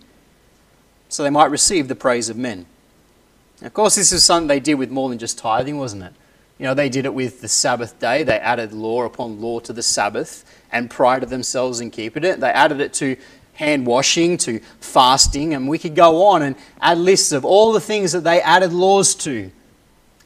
so 1.11 1.23
they 1.23 1.29
might 1.29 1.51
receive 1.51 1.89
the 1.89 1.95
praise 1.95 2.31
of 2.31 2.39
men. 2.39 2.65
Of 3.61 3.75
course, 3.75 3.97
this 3.97 4.13
is 4.13 4.25
something 4.25 4.49
they 4.49 4.61
did 4.61 4.77
with 4.77 4.91
more 4.91 5.11
than 5.11 5.19
just 5.19 5.37
tithing, 5.37 5.77
wasn't 5.77 6.05
it? 6.05 6.15
You 6.57 6.65
know, 6.65 6.73
they 6.73 6.89
did 6.89 7.05
it 7.05 7.13
with 7.13 7.43
the 7.43 7.49
Sabbath 7.49 7.99
day. 7.99 8.23
They 8.23 8.39
added 8.39 8.73
law 8.73 9.05
upon 9.05 9.43
law 9.43 9.61
to 9.61 9.75
the 9.75 9.83
Sabbath 9.83 10.43
and 10.73 10.89
prided 10.89 11.29
themselves 11.29 11.81
in 11.81 11.91
keeping 11.91 12.25
it. 12.25 12.41
They 12.41 12.49
added 12.49 12.81
it 12.81 12.95
to 12.95 13.15
hand 13.53 13.87
washing, 13.87 14.39
to 14.39 14.59
fasting, 14.81 15.53
and 15.53 15.69
we 15.69 15.79
could 15.79 15.95
go 15.95 16.25
on 16.29 16.41
and 16.41 16.57
add 16.81 16.97
lists 16.97 17.33
of 17.33 17.45
all 17.45 17.75
the 17.75 17.81
things 17.81 18.13
that 18.13 18.25
they 18.25 18.41
added 18.41 18.73
laws 18.73 19.15
to. 19.17 19.51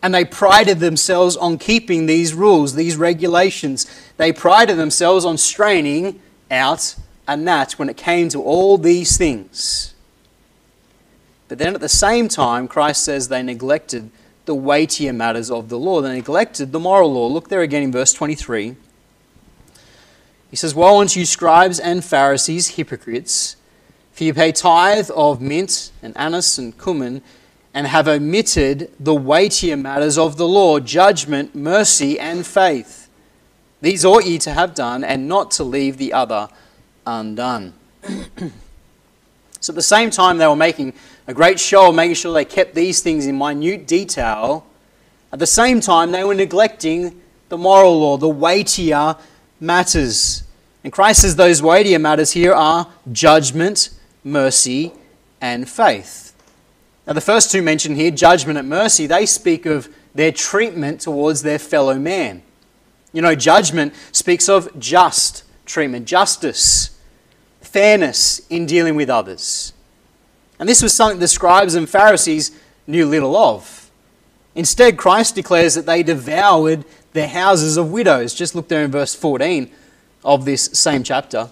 And 0.02 0.14
they 0.14 0.24
prided 0.24 0.78
themselves 0.78 1.36
on 1.36 1.58
keeping 1.58 2.06
these 2.06 2.32
rules, 2.32 2.74
these 2.74 2.96
regulations. 2.96 3.86
They 4.16 4.32
prided 4.32 4.76
themselves 4.76 5.24
on 5.24 5.38
straining 5.38 6.20
out 6.50 6.94
a 7.26 7.36
gnat 7.36 7.72
when 7.72 7.88
it 7.88 7.96
came 7.96 8.28
to 8.30 8.42
all 8.42 8.78
these 8.78 9.16
things. 9.16 9.94
But 11.48 11.58
then 11.58 11.74
at 11.74 11.80
the 11.80 11.88
same 11.88 12.28
time, 12.28 12.68
Christ 12.68 13.04
says 13.04 13.28
they 13.28 13.42
neglected 13.42 14.10
the 14.44 14.54
weightier 14.54 15.12
matters 15.12 15.50
of 15.50 15.68
the 15.68 15.78
law. 15.78 16.00
They 16.00 16.14
neglected 16.14 16.72
the 16.72 16.80
moral 16.80 17.12
law. 17.12 17.26
Look 17.26 17.48
there 17.48 17.62
again 17.62 17.82
in 17.82 17.92
verse 17.92 18.12
23. 18.12 18.76
He 20.50 20.56
says, 20.56 20.74
Woe 20.74 21.00
unto 21.00 21.20
you, 21.20 21.26
scribes 21.26 21.78
and 21.78 22.04
Pharisees, 22.04 22.68
hypocrites, 22.76 23.56
for 24.12 24.24
you 24.24 24.34
pay 24.34 24.52
tithe 24.52 25.10
of 25.14 25.40
mint 25.40 25.92
and 26.02 26.16
anise 26.16 26.58
and 26.58 26.76
cumin, 26.78 27.22
and 27.78 27.86
have 27.86 28.08
omitted 28.08 28.90
the 28.98 29.14
weightier 29.14 29.76
matters 29.76 30.18
of 30.18 30.36
the 30.36 30.48
law, 30.48 30.80
judgment, 30.80 31.54
mercy, 31.54 32.18
and 32.18 32.44
faith. 32.44 33.08
These 33.80 34.04
ought 34.04 34.26
ye 34.26 34.36
to 34.38 34.52
have 34.52 34.74
done, 34.74 35.04
and 35.04 35.28
not 35.28 35.52
to 35.52 35.62
leave 35.62 35.96
the 35.96 36.12
other 36.12 36.48
undone. 37.06 37.74
so 39.60 39.70
at 39.70 39.76
the 39.76 39.80
same 39.80 40.10
time, 40.10 40.38
they 40.38 40.46
were 40.48 40.56
making 40.56 40.92
a 41.28 41.32
great 41.32 41.60
show 41.60 41.90
of 41.90 41.94
making 41.94 42.16
sure 42.16 42.34
they 42.34 42.44
kept 42.44 42.74
these 42.74 43.00
things 43.00 43.28
in 43.28 43.38
minute 43.38 43.86
detail. 43.86 44.66
At 45.32 45.38
the 45.38 45.46
same 45.46 45.80
time, 45.80 46.10
they 46.10 46.24
were 46.24 46.34
neglecting 46.34 47.22
the 47.48 47.58
moral 47.58 48.00
law, 48.00 48.16
the 48.16 48.28
weightier 48.28 49.14
matters. 49.60 50.42
And 50.82 50.92
Christ 50.92 51.22
says 51.22 51.36
those 51.36 51.62
weightier 51.62 52.00
matters 52.00 52.32
here 52.32 52.54
are 52.54 52.88
judgment, 53.12 53.90
mercy, 54.24 54.94
and 55.40 55.68
faith. 55.68 56.27
Now, 57.08 57.14
the 57.14 57.22
first 57.22 57.50
two 57.50 57.62
mentioned 57.62 57.96
here, 57.96 58.10
judgment 58.10 58.58
and 58.58 58.68
mercy, 58.68 59.06
they 59.06 59.24
speak 59.24 59.64
of 59.64 59.88
their 60.14 60.30
treatment 60.30 61.00
towards 61.00 61.40
their 61.40 61.58
fellow 61.58 61.98
man. 61.98 62.42
You 63.14 63.22
know, 63.22 63.34
judgment 63.34 63.94
speaks 64.12 64.46
of 64.46 64.78
just 64.78 65.44
treatment, 65.64 66.06
justice, 66.06 67.00
fairness 67.62 68.46
in 68.50 68.66
dealing 68.66 68.94
with 68.94 69.08
others. 69.08 69.72
And 70.58 70.68
this 70.68 70.82
was 70.82 70.92
something 70.92 71.18
the 71.18 71.28
scribes 71.28 71.74
and 71.74 71.88
Pharisees 71.88 72.50
knew 72.86 73.06
little 73.06 73.38
of. 73.38 73.90
Instead, 74.54 74.98
Christ 74.98 75.34
declares 75.34 75.76
that 75.76 75.86
they 75.86 76.02
devoured 76.02 76.84
the 77.14 77.28
houses 77.28 77.78
of 77.78 77.90
widows. 77.90 78.34
Just 78.34 78.54
look 78.54 78.68
there 78.68 78.84
in 78.84 78.90
verse 78.90 79.14
14 79.14 79.70
of 80.26 80.44
this 80.44 80.64
same 80.74 81.02
chapter. 81.02 81.48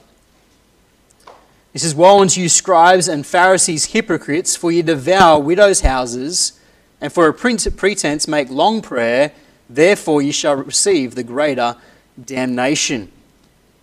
He 1.77 1.81
says, 1.81 1.95
Woe 1.95 2.23
unto 2.23 2.41
you, 2.41 2.49
scribes 2.49 3.07
and 3.07 3.27
Pharisees, 3.27 3.85
hypocrites, 3.85 4.57
for 4.57 4.73
you 4.73 4.83
devour 4.83 5.39
widows' 5.39 5.83
houses, 5.83 6.59
and 7.03 7.12
for 7.12 7.29
a 7.29 7.35
pretense 7.35 8.27
make 8.27 8.49
long 8.49 8.81
prayer, 8.81 9.33
therefore 9.69 10.23
you 10.23 10.33
shall 10.33 10.57
receive 10.57 11.15
the 11.15 11.23
greater 11.23 11.77
damnation. 12.25 13.12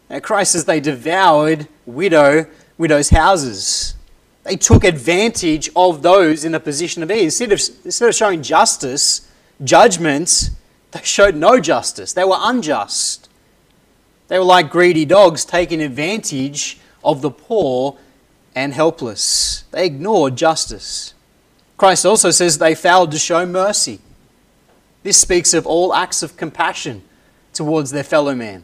Now, 0.10 0.22
Christ 0.22 0.54
says 0.54 0.66
they 0.66 0.80
devoured 0.80 1.68
widow, 1.86 2.48
widows' 2.80 3.10
houses. 3.10 3.94
They 4.42 4.56
took 4.56 4.84
advantage 4.84 5.70
of 5.76 6.02
those 6.02 6.44
in 6.44 6.56
a 6.56 6.60
position 6.60 7.04
of 7.04 7.12
ease. 7.12 7.40
Instead 7.40 7.52
of, 7.52 7.86
instead 7.86 8.10
of 8.10 8.16
showing 8.16 8.42
justice, 8.42 9.30
judgment, 9.64 10.50
they 10.94 11.04
showed 11.04 11.36
no 11.36 11.60
justice. 11.60 12.12
They 12.12 12.24
were 12.24 12.40
unjust. 12.40 13.30
They 14.30 14.40
were 14.40 14.46
like 14.46 14.72
greedy 14.72 15.06
dogs 15.06 15.46
taking 15.46 15.80
advantage 15.80 16.80
of 17.04 17.22
the 17.22 17.32
poor 17.32 17.98
and 18.56 18.74
helpless. 18.74 19.64
They 19.72 19.86
ignored 19.86 20.36
justice. 20.36 21.14
Christ 21.78 22.06
also 22.06 22.32
says 22.32 22.58
they 22.58 22.76
failed 22.76 23.12
to 23.12 23.20
show 23.20 23.46
mercy. 23.46 24.00
This 25.04 25.18
speaks 25.18 25.54
of 25.54 25.68
all 25.68 25.94
acts 25.94 26.24
of 26.24 26.38
compassion 26.38 27.04
towards 27.52 27.92
their 27.92 28.04
fellow 28.04 28.36
man. 28.36 28.64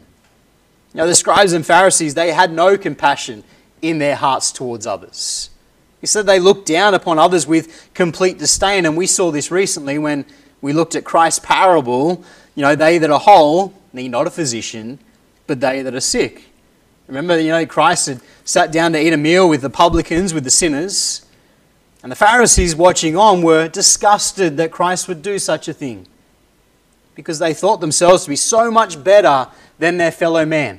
Now, 0.94 1.06
the 1.06 1.14
scribes 1.14 1.52
and 1.52 1.64
Pharisees, 1.64 2.14
they 2.14 2.32
had 2.32 2.52
no 2.52 2.76
compassion 2.76 3.44
in 3.80 3.98
their 3.98 4.16
hearts 4.16 4.50
towards 4.50 4.86
others. 4.86 5.50
He 6.00 6.06
said 6.06 6.26
they 6.26 6.40
looked 6.40 6.66
down 6.66 6.94
upon 6.94 7.18
others 7.18 7.46
with 7.46 7.90
complete 7.94 8.38
disdain, 8.38 8.86
and 8.86 8.96
we 8.96 9.06
saw 9.06 9.30
this 9.30 9.50
recently 9.50 9.98
when 9.98 10.24
we 10.60 10.72
looked 10.72 10.94
at 10.94 11.04
Christ's 11.04 11.40
parable. 11.40 12.24
You 12.54 12.62
know, 12.62 12.74
they 12.74 12.98
that 12.98 13.10
are 13.10 13.20
whole 13.20 13.74
need 13.92 14.10
not 14.10 14.26
a 14.26 14.30
physician, 14.30 14.98
but 15.46 15.60
they 15.60 15.82
that 15.82 15.94
are 15.94 16.00
sick. 16.00 16.44
Remember, 17.10 17.40
you 17.40 17.48
know, 17.48 17.66
Christ 17.66 18.06
had 18.06 18.20
sat 18.44 18.70
down 18.70 18.92
to 18.92 19.04
eat 19.04 19.12
a 19.12 19.16
meal 19.16 19.48
with 19.48 19.62
the 19.62 19.70
publicans, 19.70 20.32
with 20.32 20.44
the 20.44 20.50
sinners, 20.50 21.26
and 22.04 22.12
the 22.12 22.16
Pharisees 22.16 22.76
watching 22.76 23.16
on 23.16 23.42
were 23.42 23.66
disgusted 23.66 24.56
that 24.58 24.70
Christ 24.70 25.08
would 25.08 25.20
do 25.20 25.38
such 25.40 25.66
a 25.66 25.72
thing 25.72 26.06
because 27.16 27.40
they 27.40 27.52
thought 27.52 27.80
themselves 27.80 28.24
to 28.24 28.30
be 28.30 28.36
so 28.36 28.70
much 28.70 29.02
better 29.02 29.48
than 29.80 29.96
their 29.98 30.12
fellow 30.12 30.46
man. 30.46 30.78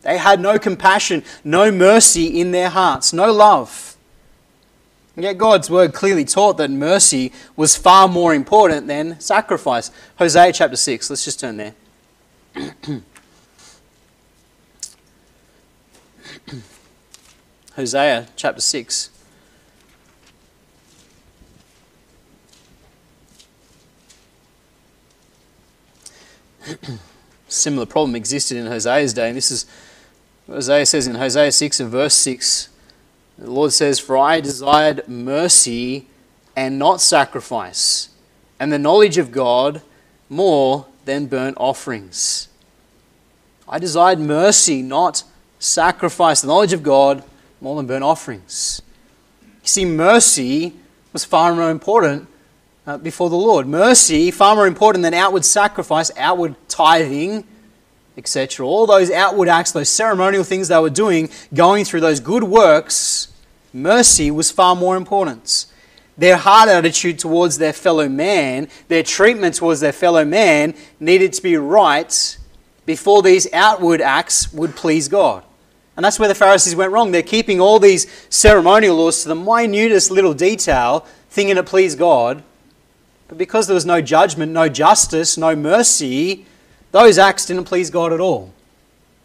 They 0.00 0.16
had 0.16 0.40
no 0.40 0.58
compassion, 0.58 1.22
no 1.44 1.70
mercy 1.70 2.40
in 2.40 2.50
their 2.50 2.70
hearts, 2.70 3.12
no 3.12 3.30
love. 3.30 3.96
Yet 5.14 5.36
God's 5.36 5.68
word 5.68 5.92
clearly 5.92 6.24
taught 6.24 6.56
that 6.56 6.70
mercy 6.70 7.30
was 7.56 7.76
far 7.76 8.08
more 8.08 8.34
important 8.34 8.86
than 8.86 9.20
sacrifice. 9.20 9.90
Hosea 10.16 10.54
chapter 10.54 10.76
6, 10.76 11.10
let's 11.10 11.24
just 11.26 11.38
turn 11.38 11.58
there. 11.58 11.74
Hosea 17.76 18.26
chapter 18.36 18.60
6. 18.60 19.10
Similar 27.48 27.86
problem 27.86 28.14
existed 28.14 28.58
in 28.58 28.66
Hosea's 28.66 29.14
day, 29.14 29.28
and 29.28 29.36
this 29.36 29.50
is 29.50 29.66
Hosea 30.46 30.84
says 30.84 31.06
in 31.06 31.14
Hosea 31.14 31.50
6 31.50 31.80
and 31.80 31.90
verse 31.90 32.14
6 32.14 32.68
the 33.38 33.50
Lord 33.50 33.72
says, 33.72 33.98
For 33.98 34.16
I 34.18 34.40
desired 34.40 35.08
mercy 35.08 36.06
and 36.54 36.78
not 36.78 37.00
sacrifice, 37.00 38.10
and 38.60 38.70
the 38.72 38.78
knowledge 38.78 39.18
of 39.18 39.32
God 39.32 39.80
more 40.28 40.86
than 41.06 41.26
burnt 41.26 41.56
offerings. 41.58 42.48
I 43.66 43.78
desired 43.78 44.18
mercy, 44.18 44.82
not 44.82 45.24
sacrifice, 45.58 46.42
the 46.42 46.48
knowledge 46.48 46.72
of 46.72 46.82
God 46.82 47.24
more 47.62 47.76
than 47.76 47.86
burnt 47.86 48.04
offerings. 48.04 48.82
You 49.40 49.68
see, 49.68 49.84
mercy 49.86 50.74
was 51.14 51.24
far 51.24 51.54
more 51.54 51.70
important 51.70 52.28
uh, 52.86 52.98
before 52.98 53.30
the 53.30 53.36
Lord. 53.36 53.66
Mercy, 53.66 54.30
far 54.30 54.54
more 54.54 54.66
important 54.66 55.02
than 55.02 55.14
outward 55.14 55.46
sacrifice, 55.46 56.10
outward 56.18 56.56
tithing, 56.68 57.44
etc. 58.18 58.66
All 58.66 58.86
those 58.86 59.10
outward 59.10 59.48
acts, 59.48 59.72
those 59.72 59.88
ceremonial 59.88 60.44
things 60.44 60.68
they 60.68 60.78
were 60.78 60.90
doing, 60.90 61.30
going 61.54 61.86
through 61.86 62.00
those 62.00 62.20
good 62.20 62.44
works 62.44 63.32
Mercy 63.72 64.30
was 64.30 64.50
far 64.50 64.76
more 64.76 64.96
important. 64.96 65.66
Their 66.18 66.36
heart 66.36 66.68
attitude 66.68 67.18
towards 67.18 67.56
their 67.58 67.72
fellow 67.72 68.08
man, 68.08 68.68
their 68.88 69.02
treatment 69.02 69.54
towards 69.54 69.80
their 69.80 69.92
fellow 69.92 70.24
man, 70.24 70.74
needed 71.00 71.32
to 71.34 71.42
be 71.42 71.56
right 71.56 72.36
before 72.84 73.22
these 73.22 73.50
outward 73.52 74.00
acts 74.00 74.52
would 74.52 74.76
please 74.76 75.08
God. 75.08 75.42
And 75.96 76.04
that's 76.04 76.18
where 76.18 76.28
the 76.28 76.34
Pharisees 76.34 76.74
went 76.74 76.92
wrong. 76.92 77.10
They're 77.10 77.22
keeping 77.22 77.60
all 77.60 77.78
these 77.78 78.06
ceremonial 78.30 78.96
laws 78.96 79.22
to 79.22 79.28
the 79.28 79.34
minutest 79.34 80.10
little 80.10 80.32
detail, 80.34 81.06
thinking 81.28 81.56
it 81.56 81.66
pleased 81.66 81.98
God. 81.98 82.42
But 83.28 83.38
because 83.38 83.66
there 83.66 83.74
was 83.74 83.86
no 83.86 84.00
judgment, 84.00 84.52
no 84.52 84.68
justice, 84.68 85.36
no 85.36 85.54
mercy, 85.54 86.46
those 86.92 87.18
acts 87.18 87.46
didn't 87.46 87.64
please 87.64 87.90
God 87.90 88.12
at 88.12 88.20
all. 88.20 88.52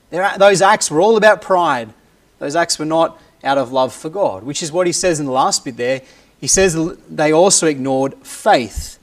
Those 0.10 0.62
acts 0.62 0.90
were 0.90 1.02
all 1.02 1.18
about 1.18 1.42
pride. 1.42 1.94
Those 2.40 2.56
acts 2.56 2.80
were 2.80 2.86
not 2.86 3.20
out 3.44 3.58
of 3.58 3.72
love 3.72 3.94
for 3.94 4.10
God, 4.10 4.44
which 4.44 4.64
is 4.64 4.72
what 4.72 4.88
he 4.88 4.94
says 4.94 5.20
in 5.20 5.26
the 5.26 5.32
last 5.32 5.66
bit 5.66 5.78
there. 5.78 6.02
He 6.40 6.48
says 6.48 6.78
they 7.10 7.34
also 7.34 7.68
ignored 7.68 8.14
faith. 8.26 9.00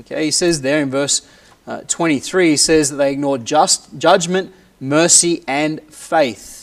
Okay, 0.00 0.26
he 0.26 0.30
says 0.30 0.60
there 0.60 0.80
in 0.80 0.90
verse 0.90 1.26
uh, 1.66 1.82
23, 1.88 2.50
he 2.50 2.56
says 2.56 2.90
that 2.90 2.96
they 2.96 3.12
ignored 3.12 3.44
just 3.44 3.98
judgment, 3.98 4.52
mercy, 4.80 5.42
and 5.46 5.82
faith. 5.92 6.55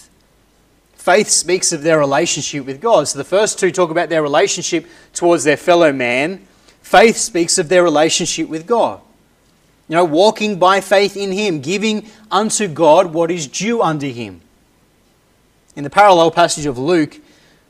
Faith 1.04 1.28
speaks 1.28 1.74
of 1.74 1.84
their 1.84 2.00
relationship 2.00 2.66
with 2.66 2.80
God. 2.80 3.10
So 3.10 3.18
the 3.18 3.26
first 3.26 3.60
two 3.60 3.72
talk 3.72 3.92
about 3.92 4.08
their 4.08 4.24
relationship 4.24 4.88
towards 5.12 5.44
their 5.44 5.58
fellow 5.58 5.92
man. 5.92 6.48
Faith 6.82 7.18
speaks 7.18 7.58
of 7.58 7.68
their 7.68 7.84
relationship 7.84 8.48
with 8.48 8.66
God. 8.66 9.02
You 9.89 9.98
know, 9.98 10.06
walking 10.06 10.60
by 10.60 10.80
faith 10.80 11.18
in 11.18 11.34
Him, 11.34 11.60
giving 11.60 12.08
unto 12.32 12.70
God 12.70 13.13
what 13.13 13.32
is 13.32 13.48
due 13.48 13.82
unto 13.82 14.10
Him. 14.10 14.39
In 15.76 15.84
the 15.84 15.89
parallel 15.89 16.32
passage 16.32 16.66
of 16.66 16.78
Luke, 16.78 17.20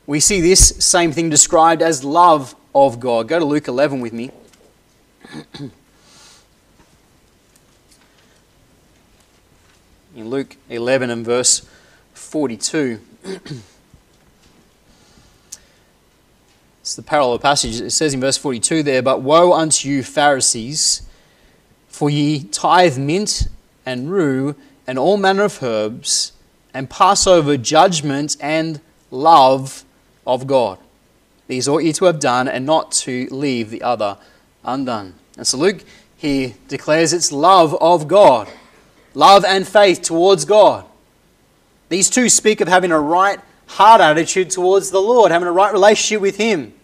we 0.06 0.20
see 0.20 0.40
this 0.40 0.68
same 0.78 1.10
thing 1.10 1.28
described 1.28 1.82
as 1.82 2.04
love 2.04 2.54
of 2.72 3.00
God. 3.00 3.26
Go 3.26 3.40
to 3.40 3.44
Luke 3.44 3.66
11 3.66 4.00
with 4.00 4.12
me. 4.12 4.30
In 10.14 10.30
Luke 10.30 10.54
11 10.70 11.10
and 11.10 11.24
verse 11.24 11.66
42. 12.12 13.00
it's 16.80 16.94
the 16.94 17.02
parallel 17.02 17.38
passage. 17.38 17.80
It 17.80 17.90
says 17.90 18.12
in 18.12 18.20
verse 18.20 18.36
42 18.36 18.82
there, 18.82 19.00
But 19.02 19.22
woe 19.22 19.54
unto 19.54 19.88
you, 19.88 20.02
Pharisees, 20.02 21.02
for 21.88 22.10
ye 22.10 22.44
tithe 22.44 22.98
mint 22.98 23.48
and 23.86 24.10
rue 24.10 24.56
and 24.86 24.98
all 24.98 25.16
manner 25.16 25.44
of 25.44 25.62
herbs, 25.62 26.32
and 26.74 26.90
pass 26.90 27.26
over 27.26 27.56
judgment 27.56 28.36
and 28.40 28.80
love 29.10 29.84
of 30.26 30.46
God. 30.46 30.78
These 31.46 31.66
ought 31.66 31.78
ye 31.78 31.92
to 31.94 32.04
have 32.04 32.20
done, 32.20 32.48
and 32.48 32.66
not 32.66 32.92
to 32.92 33.26
leave 33.30 33.70
the 33.70 33.82
other 33.82 34.18
undone. 34.64 35.14
And 35.38 35.46
so 35.46 35.56
Luke 35.56 35.82
here 36.16 36.54
declares 36.68 37.14
its 37.14 37.32
love 37.32 37.74
of 37.80 38.06
God, 38.08 38.48
love 39.14 39.44
and 39.46 39.66
faith 39.66 40.02
towards 40.02 40.44
God. 40.44 40.84
These 41.94 42.10
two 42.10 42.28
speak 42.28 42.60
of 42.60 42.66
having 42.66 42.90
a 42.90 42.98
right 42.98 43.38
heart 43.68 44.00
attitude 44.00 44.50
towards 44.50 44.90
the 44.90 44.98
Lord, 44.98 45.30
having 45.30 45.46
a 45.46 45.52
right 45.52 45.72
relationship 45.72 46.20
with 46.20 46.38
Him, 46.38 46.74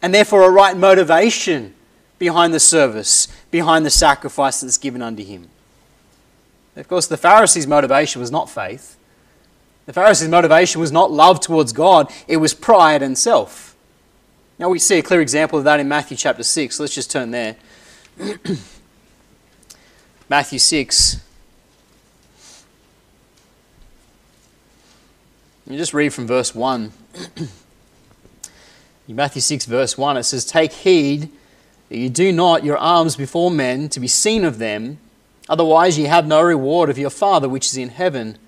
and 0.00 0.14
therefore 0.14 0.44
a 0.44 0.50
right 0.50 0.74
motivation 0.74 1.74
behind 2.18 2.54
the 2.54 2.58
service, 2.58 3.28
behind 3.50 3.84
the 3.84 3.90
sacrifice 3.90 4.62
that's 4.62 4.78
given 4.78 5.02
unto 5.02 5.22
Him. 5.22 5.50
Of 6.74 6.88
course, 6.88 7.06
the 7.06 7.18
Pharisees' 7.18 7.66
motivation 7.66 8.18
was 8.22 8.30
not 8.30 8.48
faith. 8.48 8.96
The 9.84 9.92
Pharisees' 9.92 10.30
motivation 10.30 10.80
was 10.80 10.90
not 10.90 11.12
love 11.12 11.40
towards 11.40 11.74
God, 11.74 12.10
it 12.26 12.38
was 12.38 12.54
pride 12.54 13.02
and 13.02 13.18
self. 13.18 13.76
Now 14.58 14.70
we 14.70 14.78
see 14.78 14.96
a 14.96 15.02
clear 15.02 15.20
example 15.20 15.58
of 15.58 15.66
that 15.66 15.80
in 15.80 15.86
Matthew 15.86 16.16
chapter 16.16 16.44
6. 16.44 16.80
Let's 16.80 16.94
just 16.94 17.10
turn 17.10 17.30
there. 17.30 17.56
Matthew 20.30 20.60
6. 20.60 21.27
You 25.68 25.76
just 25.76 25.92
read 25.92 26.14
from 26.14 26.26
verse 26.26 26.54
1. 26.54 26.92
in 29.06 29.16
Matthew 29.16 29.42
6, 29.42 29.66
verse 29.66 29.98
1, 29.98 30.16
it 30.16 30.22
says, 30.22 30.46
Take 30.46 30.72
heed 30.72 31.28
that 31.90 31.98
you 31.98 32.08
do 32.08 32.32
not 32.32 32.64
your 32.64 32.78
alms 32.78 33.16
before 33.16 33.50
men 33.50 33.90
to 33.90 34.00
be 34.00 34.08
seen 34.08 34.46
of 34.46 34.56
them, 34.56 34.96
otherwise 35.46 35.98
ye 35.98 36.06
have 36.06 36.26
no 36.26 36.40
reward 36.40 36.88
of 36.88 36.96
your 36.96 37.10
Father 37.10 37.50
which 37.50 37.66
is 37.66 37.76
in 37.76 37.90
heaven. 37.90 38.38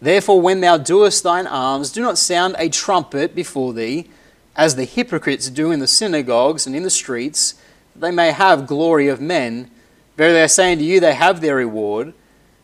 Therefore, 0.00 0.40
when 0.40 0.60
thou 0.60 0.76
doest 0.76 1.24
thine 1.24 1.48
alms, 1.48 1.90
do 1.90 2.00
not 2.00 2.16
sound 2.16 2.54
a 2.60 2.68
trumpet 2.68 3.34
before 3.34 3.72
thee, 3.72 4.08
as 4.54 4.76
the 4.76 4.84
hypocrites 4.84 5.50
do 5.50 5.72
in 5.72 5.80
the 5.80 5.88
synagogues 5.88 6.64
and 6.64 6.76
in 6.76 6.84
the 6.84 6.90
streets, 6.90 7.54
that 7.94 8.02
they 8.02 8.12
may 8.12 8.30
have 8.30 8.68
glory 8.68 9.08
of 9.08 9.20
men. 9.20 9.68
Verily 10.16 10.42
I 10.42 10.46
say 10.46 10.70
unto 10.70 10.84
you, 10.84 11.00
they 11.00 11.14
have 11.14 11.40
their 11.40 11.56
reward. 11.56 12.14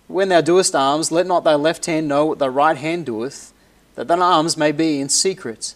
When 0.07 0.29
thou 0.29 0.41
doest 0.41 0.77
alms, 0.77 1.11
let 1.11 1.27
not 1.27 1.43
thy 1.43 1.57
left 1.57 1.87
hand 1.87 2.07
know 2.07 2.27
what 2.27 2.39
thy 2.39 2.47
right 2.47 2.77
hand 2.77 3.07
doeth, 3.07 3.51
that 3.95 4.09
thine 4.09 4.23
alms 4.23 4.57
may 4.57 4.73
be 4.73 5.01
in 5.01 5.09
secret. 5.09 5.75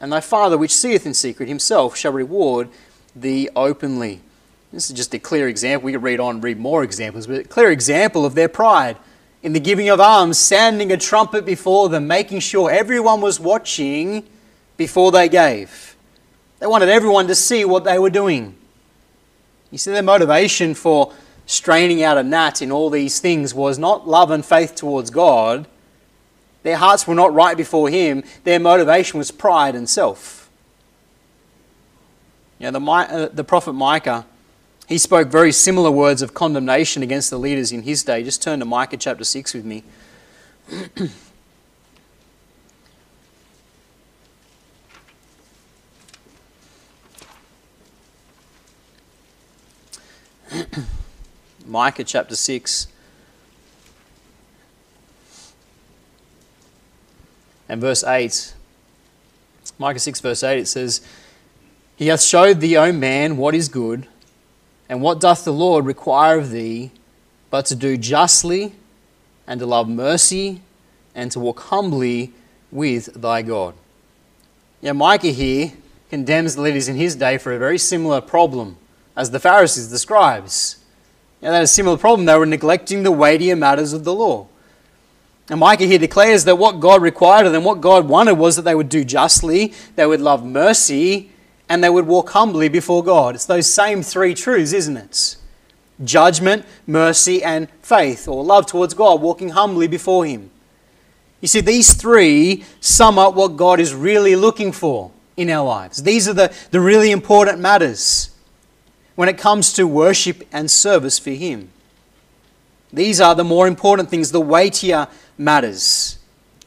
And 0.00 0.12
thy 0.12 0.20
Father 0.20 0.58
which 0.58 0.74
seeth 0.74 1.06
in 1.06 1.14
secret 1.14 1.48
himself 1.48 1.96
shall 1.96 2.12
reward 2.12 2.68
thee 3.14 3.48
openly. 3.56 4.20
This 4.72 4.90
is 4.90 4.96
just 4.96 5.14
a 5.14 5.18
clear 5.18 5.48
example. 5.48 5.86
We 5.86 5.92
could 5.92 6.02
read 6.02 6.20
on, 6.20 6.40
read 6.40 6.58
more 6.58 6.82
examples, 6.82 7.26
but 7.26 7.40
a 7.40 7.44
clear 7.44 7.70
example 7.70 8.26
of 8.26 8.34
their 8.34 8.48
pride 8.48 8.96
in 9.42 9.52
the 9.52 9.60
giving 9.60 9.88
of 9.88 10.00
alms, 10.00 10.38
sounding 10.38 10.90
a 10.90 10.96
trumpet 10.96 11.44
before 11.44 11.88
them, 11.88 12.08
making 12.08 12.40
sure 12.40 12.70
everyone 12.70 13.20
was 13.20 13.38
watching 13.38 14.24
before 14.76 15.12
they 15.12 15.28
gave. 15.28 15.96
They 16.58 16.66
wanted 16.66 16.88
everyone 16.88 17.26
to 17.28 17.34
see 17.34 17.64
what 17.64 17.84
they 17.84 17.98
were 17.98 18.10
doing. 18.10 18.56
You 19.70 19.78
see, 19.78 19.90
their 19.90 20.02
motivation 20.02 20.74
for 20.74 21.12
straining 21.46 22.02
out 22.02 22.16
a 22.16 22.22
gnat 22.22 22.62
in 22.62 22.72
all 22.72 22.90
these 22.90 23.20
things 23.20 23.52
was 23.52 23.78
not 23.78 24.08
love 24.08 24.30
and 24.30 24.44
faith 24.44 24.74
towards 24.74 25.10
God. 25.10 25.66
Their 26.64 26.78
hearts 26.78 27.06
were 27.06 27.14
not 27.14 27.32
right 27.32 27.56
before 27.56 27.88
Him. 27.88 28.24
Their 28.42 28.58
motivation 28.58 29.18
was 29.18 29.30
pride 29.30 29.76
and 29.76 29.88
self. 29.88 30.50
You 32.58 32.72
know, 32.72 32.80
the, 32.80 32.90
uh, 32.90 33.28
the 33.32 33.44
prophet 33.44 33.74
Micah 33.74 34.26
he 34.86 34.98
spoke 34.98 35.28
very 35.28 35.50
similar 35.52 35.90
words 35.90 36.20
of 36.20 36.34
condemnation 36.34 37.02
against 37.02 37.30
the 37.30 37.38
leaders 37.38 37.72
in 37.72 37.84
his 37.84 38.04
day. 38.04 38.22
Just 38.22 38.42
turn 38.42 38.58
to 38.58 38.66
Micah 38.66 38.98
chapter 38.98 39.24
6 39.24 39.54
with 39.54 39.64
me. 39.64 39.82
Micah 51.66 52.04
chapter 52.04 52.36
6 52.36 52.88
and 57.74 57.80
verse 57.80 58.04
8. 58.04 58.54
Micah 59.78 59.98
6, 59.98 60.20
verse 60.20 60.44
8, 60.44 60.60
it 60.60 60.68
says, 60.68 61.00
He 61.96 62.06
hath 62.06 62.22
showed 62.22 62.60
thee, 62.60 62.76
O 62.76 62.92
man, 62.92 63.36
what 63.36 63.52
is 63.52 63.68
good 63.68 64.06
and 64.88 65.02
what 65.02 65.18
doth 65.20 65.44
the 65.44 65.52
Lord 65.52 65.84
require 65.84 66.38
of 66.38 66.50
thee 66.50 66.92
but 67.50 67.66
to 67.66 67.74
do 67.74 67.96
justly 67.96 68.76
and 69.44 69.58
to 69.58 69.66
love 69.66 69.88
mercy 69.88 70.60
and 71.16 71.32
to 71.32 71.40
walk 71.40 71.58
humbly 71.62 72.32
with 72.70 73.12
thy 73.20 73.42
God? 73.42 73.74
Yeah, 74.80 74.92
Micah 74.92 75.30
here 75.30 75.72
condemns 76.10 76.54
the 76.54 76.62
leaders 76.62 76.86
in 76.86 76.94
his 76.94 77.16
day 77.16 77.38
for 77.38 77.52
a 77.52 77.58
very 77.58 77.78
similar 77.78 78.20
problem 78.20 78.76
as 79.16 79.32
the 79.32 79.40
Pharisees, 79.40 79.90
the 79.90 79.98
scribes. 79.98 80.76
Yeah, 81.40 81.50
they 81.50 81.56
had 81.56 81.64
a 81.64 81.66
similar 81.66 81.96
problem. 81.96 82.26
They 82.26 82.38
were 82.38 82.46
neglecting 82.46 83.02
the 83.02 83.10
weightier 83.10 83.56
matters 83.56 83.92
of 83.92 84.04
the 84.04 84.14
law. 84.14 84.46
And 85.50 85.60
Micah 85.60 85.84
here 85.84 85.98
declares 85.98 86.44
that 86.44 86.56
what 86.56 86.80
God 86.80 87.02
required 87.02 87.46
of 87.46 87.52
them, 87.52 87.64
what 87.64 87.80
God 87.80 88.08
wanted, 88.08 88.34
was 88.34 88.56
that 88.56 88.62
they 88.62 88.74
would 88.74 88.88
do 88.88 89.04
justly, 89.04 89.74
they 89.94 90.06
would 90.06 90.20
love 90.20 90.44
mercy, 90.44 91.30
and 91.68 91.82
they 91.82 91.90
would 91.90 92.06
walk 92.06 92.30
humbly 92.30 92.68
before 92.68 93.04
God. 93.04 93.34
It's 93.34 93.44
those 93.44 93.72
same 93.72 94.02
three 94.02 94.34
truths, 94.34 94.72
isn't 94.72 94.96
it? 94.96 95.36
Judgment, 96.02 96.64
mercy, 96.86 97.42
and 97.42 97.68
faith, 97.82 98.26
or 98.26 98.42
love 98.42 98.66
towards 98.66 98.94
God, 98.94 99.20
walking 99.20 99.50
humbly 99.50 99.86
before 99.86 100.24
Him. 100.24 100.50
You 101.40 101.48
see, 101.48 101.60
these 101.60 101.92
three 101.92 102.64
sum 102.80 103.18
up 103.18 103.34
what 103.34 103.56
God 103.56 103.80
is 103.80 103.94
really 103.94 104.34
looking 104.34 104.72
for 104.72 105.10
in 105.36 105.50
our 105.50 105.66
lives. 105.66 106.02
These 106.02 106.26
are 106.26 106.32
the, 106.32 106.54
the 106.70 106.80
really 106.80 107.10
important 107.10 107.60
matters 107.60 108.30
when 109.14 109.28
it 109.28 109.36
comes 109.36 109.72
to 109.74 109.86
worship 109.86 110.42
and 110.52 110.70
service 110.70 111.18
for 111.18 111.30
Him. 111.30 111.70
These 112.94 113.20
are 113.20 113.34
the 113.34 113.42
more 113.44 113.66
important 113.66 114.08
things, 114.08 114.30
the 114.30 114.40
weightier 114.40 115.08
matters 115.36 116.18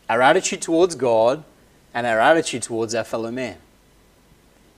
our 0.10 0.22
attitude 0.22 0.62
towards 0.62 0.96
God 0.96 1.46
and 1.94 2.06
our 2.06 2.20
attitude 2.20 2.64
towards 2.64 2.94
our 2.94 3.06
fellow 3.06 3.32
man. 3.32 3.58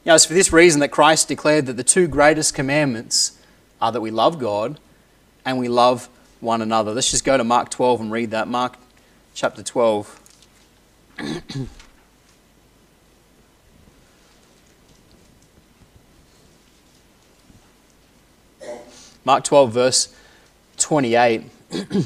You 0.04 0.10
know, 0.10 0.16
it's 0.16 0.26
for 0.26 0.34
this 0.34 0.54
reason 0.54 0.80
that 0.82 0.90
Christ 0.90 1.28
declared 1.28 1.66
that 1.66 1.78
the 1.78 1.84
two 1.84 2.08
greatest 2.08 2.54
commandments 2.54 3.40
are 3.82 3.92
that 3.92 4.02
we 4.02 4.12
love 4.12 4.38
God 4.40 4.80
and 5.44 5.58
we 5.58 5.68
love 5.68 6.08
one 6.40 6.62
another. 6.62 6.94
Let's 6.94 7.10
just 7.10 7.26
go 7.26 7.36
to 7.36 7.44
Mark 7.44 7.70
12 7.70 8.02
and 8.02 8.12
read 8.12 8.30
that. 8.32 8.48
Mark 8.48 8.78
chapter 9.34 9.64
12. 9.64 10.20
Mark 19.26 19.44
12, 19.44 19.74
verse 19.74 20.16
28. 20.80 21.44
it 21.72 22.06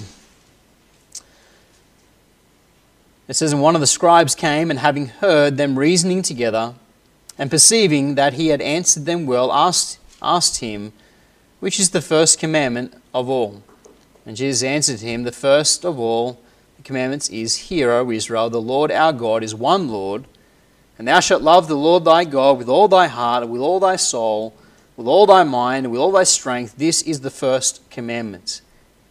says, 3.29 3.53
And 3.53 3.61
one 3.61 3.75
of 3.75 3.81
the 3.81 3.87
scribes 3.87 4.35
came, 4.35 4.69
and 4.69 4.79
having 4.79 5.07
heard 5.07 5.57
them 5.57 5.77
reasoning 5.77 6.21
together, 6.21 6.75
and 7.37 7.49
perceiving 7.49 8.15
that 8.15 8.33
he 8.33 8.47
had 8.49 8.61
answered 8.61 9.05
them 9.05 9.25
well, 9.25 9.51
asked, 9.51 9.99
asked 10.21 10.59
him, 10.59 10.93
Which 11.59 11.79
is 11.79 11.91
the 11.91 12.01
first 12.01 12.39
commandment 12.39 12.93
of 13.13 13.29
all? 13.29 13.63
And 14.25 14.37
Jesus 14.37 14.63
answered 14.63 15.01
him, 15.01 15.23
The 15.23 15.31
first 15.31 15.85
of 15.85 15.99
all 15.99 16.39
the 16.77 16.83
commandments 16.83 17.29
is, 17.29 17.55
Hear, 17.55 17.91
O 17.91 18.09
Israel, 18.11 18.49
the 18.49 18.61
Lord 18.61 18.91
our 18.91 19.13
God 19.13 19.43
is 19.43 19.55
one 19.55 19.89
Lord, 19.89 20.25
and 20.97 21.07
thou 21.07 21.19
shalt 21.19 21.41
love 21.41 21.67
the 21.67 21.75
Lord 21.75 22.05
thy 22.05 22.23
God 22.23 22.57
with 22.57 22.69
all 22.69 22.87
thy 22.87 23.07
heart, 23.07 23.43
and 23.43 23.51
with 23.51 23.61
all 23.61 23.79
thy 23.79 23.95
soul, 23.95 24.53
with 24.95 25.07
all 25.07 25.25
thy 25.25 25.43
mind, 25.43 25.85
and 25.85 25.91
with 25.91 26.01
all 26.01 26.11
thy 26.11 26.23
strength. 26.23 26.75
This 26.77 27.01
is 27.01 27.21
the 27.21 27.29
first 27.29 27.89
commandment. 27.89 28.61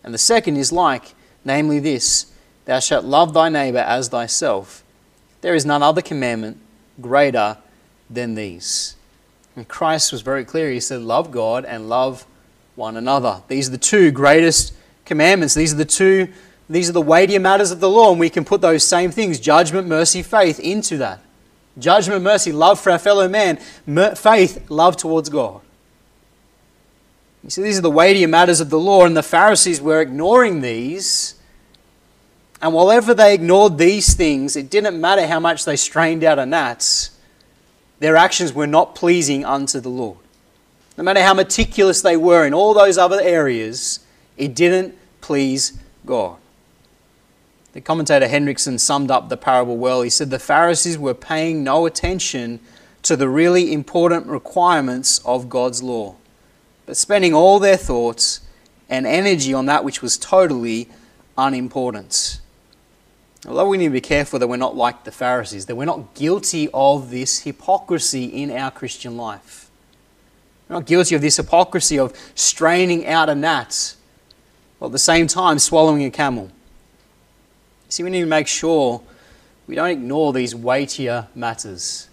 And 0.05 0.12
the 0.12 0.18
second 0.18 0.57
is 0.57 0.73
like, 0.73 1.14
namely 1.45 1.79
this 1.79 2.33
Thou 2.64 2.79
shalt 2.79 3.05
love 3.05 3.35
thy 3.35 3.49
neighbor 3.49 3.79
as 3.79 4.09
thyself. 4.09 4.85
There 5.40 5.55
is 5.55 5.66
none 5.66 5.83
other 5.83 6.03
commandment 6.03 6.59
greater 7.01 7.59
than 8.09 8.35
these. 8.35 8.97
And 9.57 9.66
Christ 9.66 10.12
was 10.12 10.23
very 10.23 10.45
clear. 10.45 10.71
He 10.71 10.81
said, 10.81 11.03
Love 11.03 11.31
God 11.31 11.64
and 11.64 11.88
love 11.88 12.25
one 12.77 12.97
another. 12.97 13.42
These 13.49 13.68
are 13.68 13.73
the 13.73 13.79
two 13.79 14.11
greatest 14.11 14.75
commandments. 15.05 15.55
These 15.55 15.75
are 15.75 15.77
the 15.77 15.85
two, 15.85 16.29
these 16.71 16.88
are 16.88 16.92
the 16.92 17.03
weightier 17.03 17.40
matters 17.40 17.71
of 17.71 17.81
the 17.81 17.90
law, 17.90 18.12
and 18.12 18.21
we 18.21 18.31
can 18.31 18.45
put 18.45 18.61
those 18.61 18.87
same 18.87 19.11
things, 19.11 19.40
judgment, 19.40 19.88
mercy, 19.88 20.23
faith, 20.23 20.59
into 20.61 20.97
that. 20.99 21.21
Judgment, 21.79 22.23
mercy, 22.23 22.53
love 22.53 22.79
for 22.79 22.92
our 22.92 22.99
fellow 22.99 23.29
man, 23.29 23.57
faith, 24.14 24.71
love 24.71 24.97
towards 24.97 25.29
God. 25.29 25.61
You 27.44 27.50
see, 27.50 27.62
these 27.62 27.78
are 27.78 27.83
the 27.83 27.90
weightier 27.90 28.28
matters 28.28 28.61
of 28.61 28.70
the 28.70 28.78
law, 28.78 29.05
and 29.05 29.16
the 29.16 29.22
Pharisees 29.22 29.81
were 29.81 30.00
ignoring 30.00 30.61
these. 30.61 31.35
And 32.61 32.72
whatever 32.72 33.12
they 33.12 33.35
ignored 33.35 33.78
these 33.78 34.14
things, 34.14 34.55
it 34.55 34.70
didn't 34.70 35.00
matter 35.00 35.26
how 35.26 35.40
much 35.40 35.64
they 35.64 35.74
strained 35.74 36.22
out 36.22 36.38
a 36.38 36.46
gnats, 36.46 37.11
their 37.98 38.16
actions 38.16 38.52
were 38.52 38.66
not 38.66 38.94
pleasing 38.94 39.44
unto 39.44 39.81
the 39.81 39.88
Lord. 39.88 40.18
No 40.96 41.05
matter 41.05 41.22
how 41.22 41.35
meticulous 41.35 42.02
they 42.02 42.16
were 42.16 42.46
in 42.46 42.55
all 42.55 42.74
those 42.74 42.98
other 42.98 43.20
areas, 43.20 44.00
it 44.37 44.55
didn't 44.55 44.96
please 45.20 45.78
God. 46.07 46.37
The 47.72 47.81
commentator 47.81 48.28
Hendriksen 48.28 48.78
summed 48.78 49.11
up 49.11 49.28
the 49.28 49.37
parable 49.37 49.78
well. 49.78 50.02
He 50.02 50.11
said 50.11 50.31
the 50.31 50.38
Pharisees 50.38 50.98
were 50.98 51.14
paying 51.14 51.64
no 51.64 51.87
attention 51.87 52.61
to 53.02 53.16
the 53.16 53.28
really 53.28 53.72
important 53.72 54.26
requirements 54.26 55.18
of 55.24 55.48
God's 55.48 55.83
law, 55.83 56.16
but 56.87 56.97
spending 56.97 57.35
all 57.35 57.59
their 57.59 57.77
thoughts 57.77 58.40
and 58.88 59.07
energy 59.07 59.55
on 59.55 59.66
that 59.66 59.85
which 59.85 60.03
was 60.03 60.18
totally 60.18 60.88
unimportant. 61.38 62.40
Although 63.47 63.68
we 63.68 63.79
need 63.79 63.87
to 63.87 63.90
be 63.90 64.01
careful 64.01 64.38
that 64.38 64.47
we're 64.47 64.57
not 64.57 64.77
like 64.77 65.05
the 65.05 65.11
Pharisees, 65.11 65.66
that 65.66 65.75
we're 65.75 65.85
not 65.85 66.14
guilty 66.14 66.68
of 66.73 67.11
this 67.11 67.40
hypocrisy 67.40 68.27
in 68.27 68.51
our 68.51 68.71
Christian 68.71 69.16
life. 69.16 69.68
We're 70.68 70.77
not 70.77 70.87
guilty 70.87 71.14
of 71.14 71.21
this 71.21 71.37
hypocrisy 71.37 71.99
of 71.99 72.16
straining 72.35 73.07
out 73.07 73.29
a 73.29 73.35
gnat 73.35 73.97
while 74.79 74.88
at 74.88 74.92
the 74.92 74.99
same 74.99 75.27
time 75.27 75.59
swallowing 75.59 76.05
a 76.05 76.11
camel. 76.11 76.51
See, 77.88 78.03
we 78.03 78.11
need 78.11 78.21
to 78.21 78.27
make 78.27 78.47
sure 78.47 79.03
we 79.66 79.75
don't 79.75 79.90
ignore 79.90 80.33
these 80.33 80.55
weightier 80.55 81.29
matters 81.35 82.09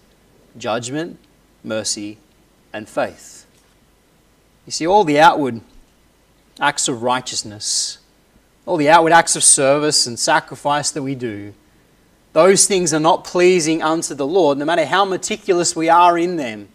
judgment, 0.58 1.18
mercy, 1.62 2.18
and 2.72 2.88
faith. 2.88 3.39
You 4.70 4.72
see, 4.72 4.86
all 4.86 5.02
the 5.02 5.18
outward 5.18 5.62
acts 6.60 6.86
of 6.86 7.02
righteousness, 7.02 7.98
all 8.66 8.76
the 8.76 8.88
outward 8.88 9.10
acts 9.10 9.34
of 9.34 9.42
service 9.42 10.06
and 10.06 10.16
sacrifice 10.16 10.92
that 10.92 11.02
we 11.02 11.16
do, 11.16 11.54
those 12.34 12.68
things 12.68 12.94
are 12.94 13.00
not 13.00 13.24
pleasing 13.24 13.82
unto 13.82 14.14
the 14.14 14.28
Lord, 14.28 14.58
no 14.58 14.64
matter 14.64 14.86
how 14.86 15.04
meticulous 15.04 15.74
we 15.74 15.88
are 15.88 16.16
in 16.16 16.36
them, 16.36 16.68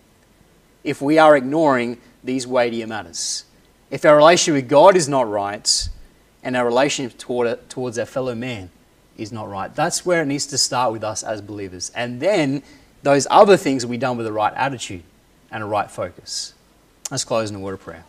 if 0.84 1.02
we 1.02 1.18
are 1.18 1.38
ignoring 1.38 1.98
these 2.22 2.46
weightier 2.46 2.86
matters. 2.86 3.46
If 3.90 4.04
our 4.04 4.18
relationship 4.18 4.64
with 4.64 4.70
God 4.70 4.98
is 4.98 5.08
not 5.08 5.30
right, 5.30 5.88
and 6.44 6.58
our 6.58 6.66
relationship 6.66 7.18
toward, 7.18 7.70
towards 7.70 7.98
our 7.98 8.06
fellow 8.06 8.36
man 8.36 8.72
is 9.16 9.32
not 9.32 9.48
right. 9.48 9.74
That's 9.74 10.06
where 10.06 10.22
it 10.22 10.26
needs 10.26 10.48
to 10.48 10.58
start 10.58 10.92
with 10.92 11.06
us 11.06 11.24
as 11.24 11.42
believers. 11.42 11.94
And 11.96 12.20
then 12.20 12.62
those 13.04 13.26
other 13.32 13.56
things 13.56 13.86
will 13.86 13.92
be 13.92 13.98
done 13.98 14.18
with 14.18 14.26
the 14.26 14.34
right 14.34 14.54
attitude 14.54 15.04
and 15.50 15.64
a 15.64 15.66
right 15.66 15.90
focus. 15.90 16.55
Let's 17.12 17.24
close 17.24 17.52
in 17.52 17.56
a 17.56 17.60
word 17.60 17.76
of 17.76 17.82
prayer. 17.82 18.04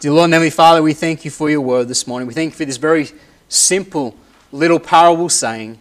Dear 0.00 0.12
Lord 0.12 0.24
and 0.24 0.32
Heavenly 0.32 0.48
Father, 0.48 0.82
we 0.82 0.94
thank 0.94 1.22
you 1.22 1.30
for 1.30 1.50
your 1.50 1.60
word 1.60 1.86
this 1.86 2.06
morning. 2.06 2.26
We 2.26 2.32
thank 2.32 2.54
you 2.54 2.56
for 2.56 2.64
this 2.64 2.78
very 2.78 3.10
simple 3.50 4.16
little 4.52 4.80
parable 4.80 5.28
saying. 5.28 5.78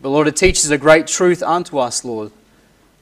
But 0.00 0.08
Lord, 0.08 0.26
it 0.26 0.34
teaches 0.34 0.70
a 0.70 0.78
great 0.78 1.06
truth 1.06 1.42
unto 1.42 1.76
us, 1.76 2.06
Lord. 2.06 2.32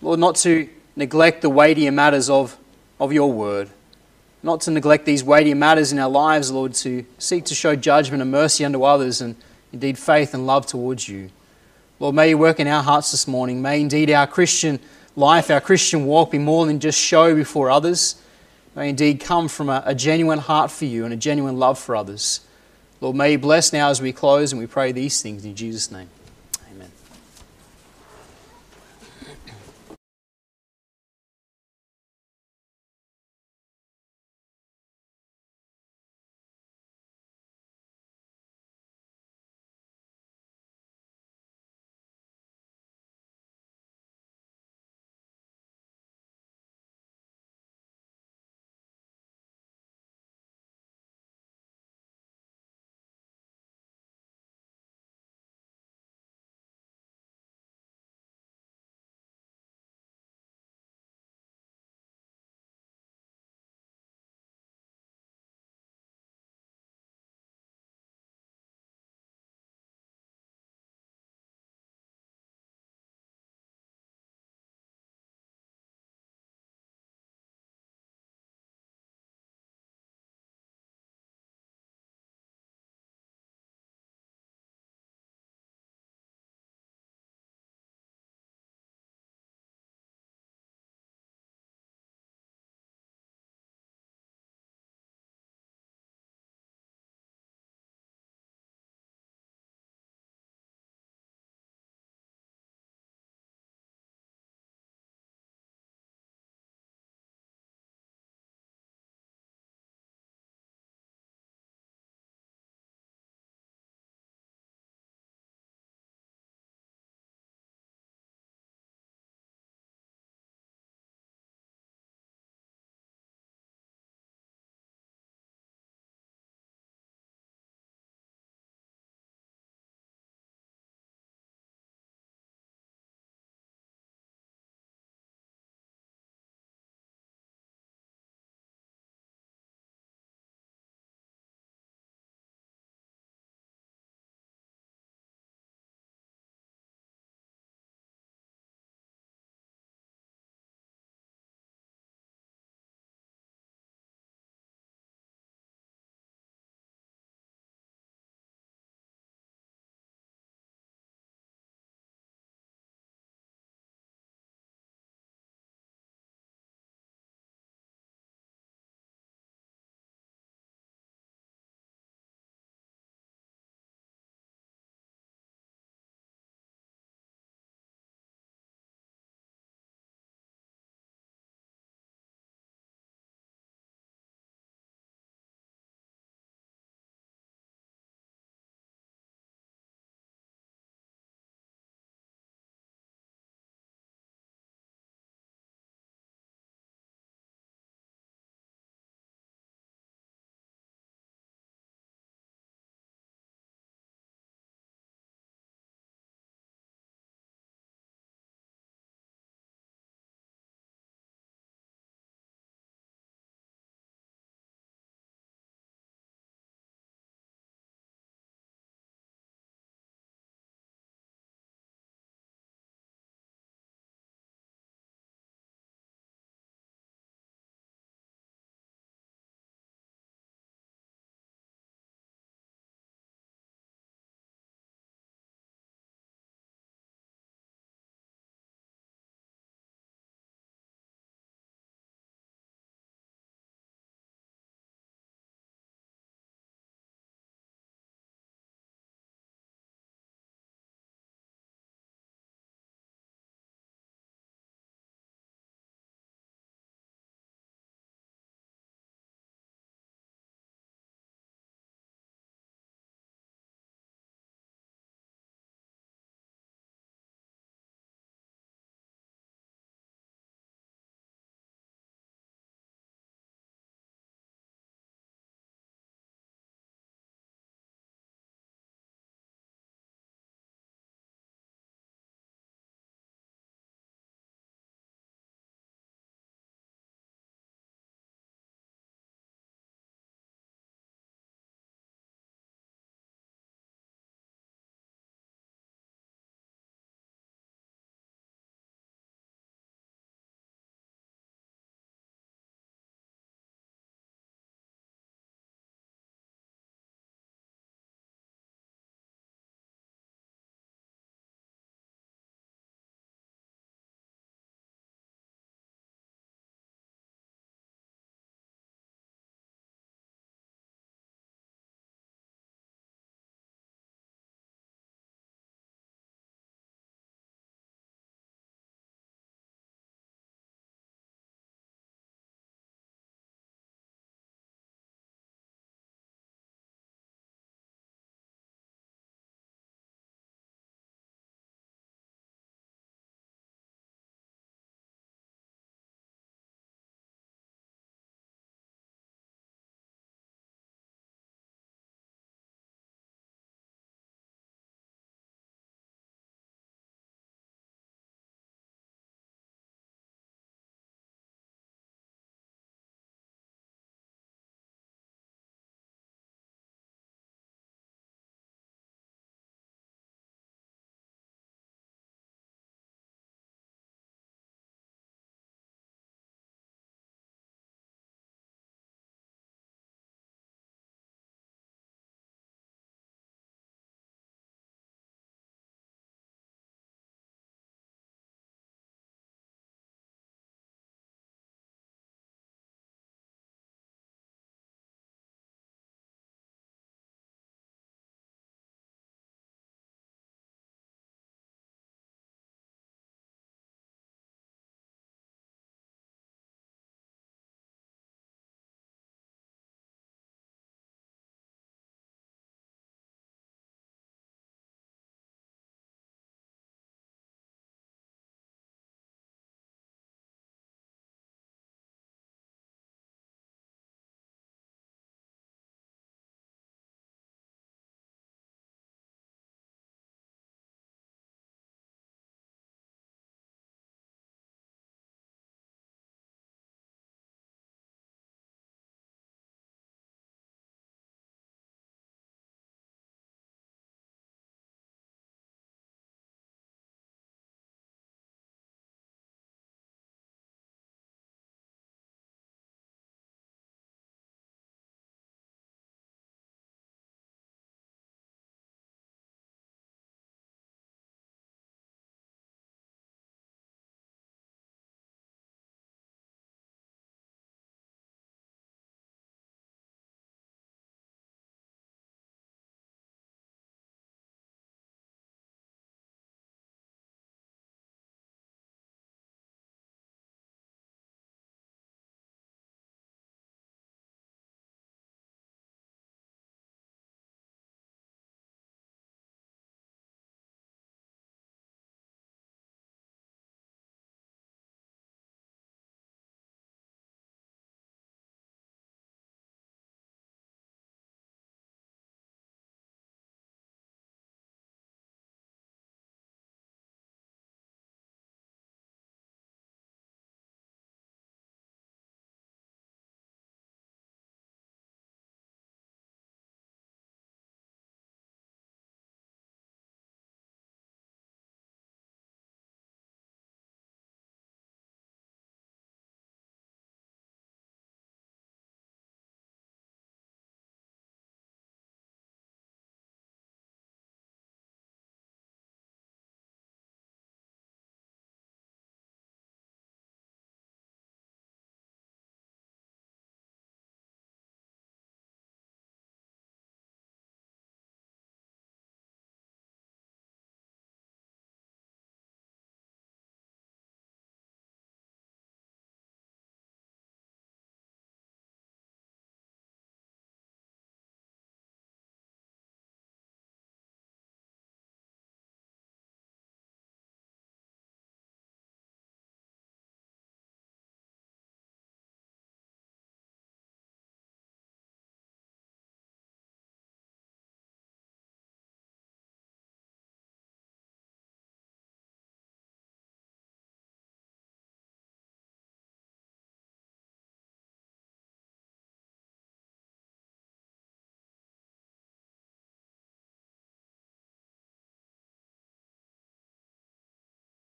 Lord, 0.02 0.18
not 0.18 0.34
to 0.36 0.68
neglect 0.96 1.42
the 1.42 1.50
weightier 1.50 1.92
matters 1.92 2.28
of, 2.28 2.56
of 2.98 3.12
your 3.12 3.30
word, 3.30 3.70
not 4.42 4.60
to 4.62 4.72
neglect 4.72 5.04
these 5.04 5.22
weightier 5.22 5.54
matters 5.54 5.92
in 5.92 6.00
our 6.00 6.10
lives, 6.10 6.50
Lord, 6.50 6.74
to 6.74 7.06
seek 7.16 7.44
to 7.44 7.54
show 7.54 7.76
judgment 7.76 8.22
and 8.22 8.32
mercy 8.32 8.64
unto 8.64 8.82
others 8.82 9.20
and 9.20 9.36
indeed 9.72 9.98
faith 9.98 10.34
and 10.34 10.48
love 10.48 10.66
towards 10.66 11.08
you. 11.08 11.30
Lord, 12.00 12.16
may 12.16 12.30
you 12.30 12.38
work 12.38 12.58
in 12.58 12.66
our 12.66 12.82
hearts 12.82 13.12
this 13.12 13.28
morning. 13.28 13.62
May 13.62 13.82
indeed 13.82 14.10
our 14.10 14.26
Christian 14.26 14.80
life, 15.14 15.48
our 15.48 15.60
Christian 15.60 16.06
walk 16.06 16.32
be 16.32 16.38
more 16.38 16.66
than 16.66 16.80
just 16.80 16.98
show 16.98 17.36
before 17.36 17.70
others. 17.70 18.16
May 18.76 18.90
indeed 18.90 19.20
come 19.20 19.48
from 19.48 19.70
a, 19.70 19.82
a 19.86 19.94
genuine 19.94 20.38
heart 20.38 20.70
for 20.70 20.84
you 20.84 21.06
and 21.06 21.14
a 21.14 21.16
genuine 21.16 21.58
love 21.58 21.78
for 21.78 21.96
others. 21.96 22.40
Lord, 23.00 23.16
may 23.16 23.32
you 23.32 23.38
bless 23.38 23.72
now 23.72 23.88
as 23.88 24.02
we 24.02 24.12
close 24.12 24.52
and 24.52 24.60
we 24.60 24.66
pray 24.66 24.92
these 24.92 25.22
things 25.22 25.46
in 25.46 25.54
Jesus' 25.54 25.90
name. 25.90 26.10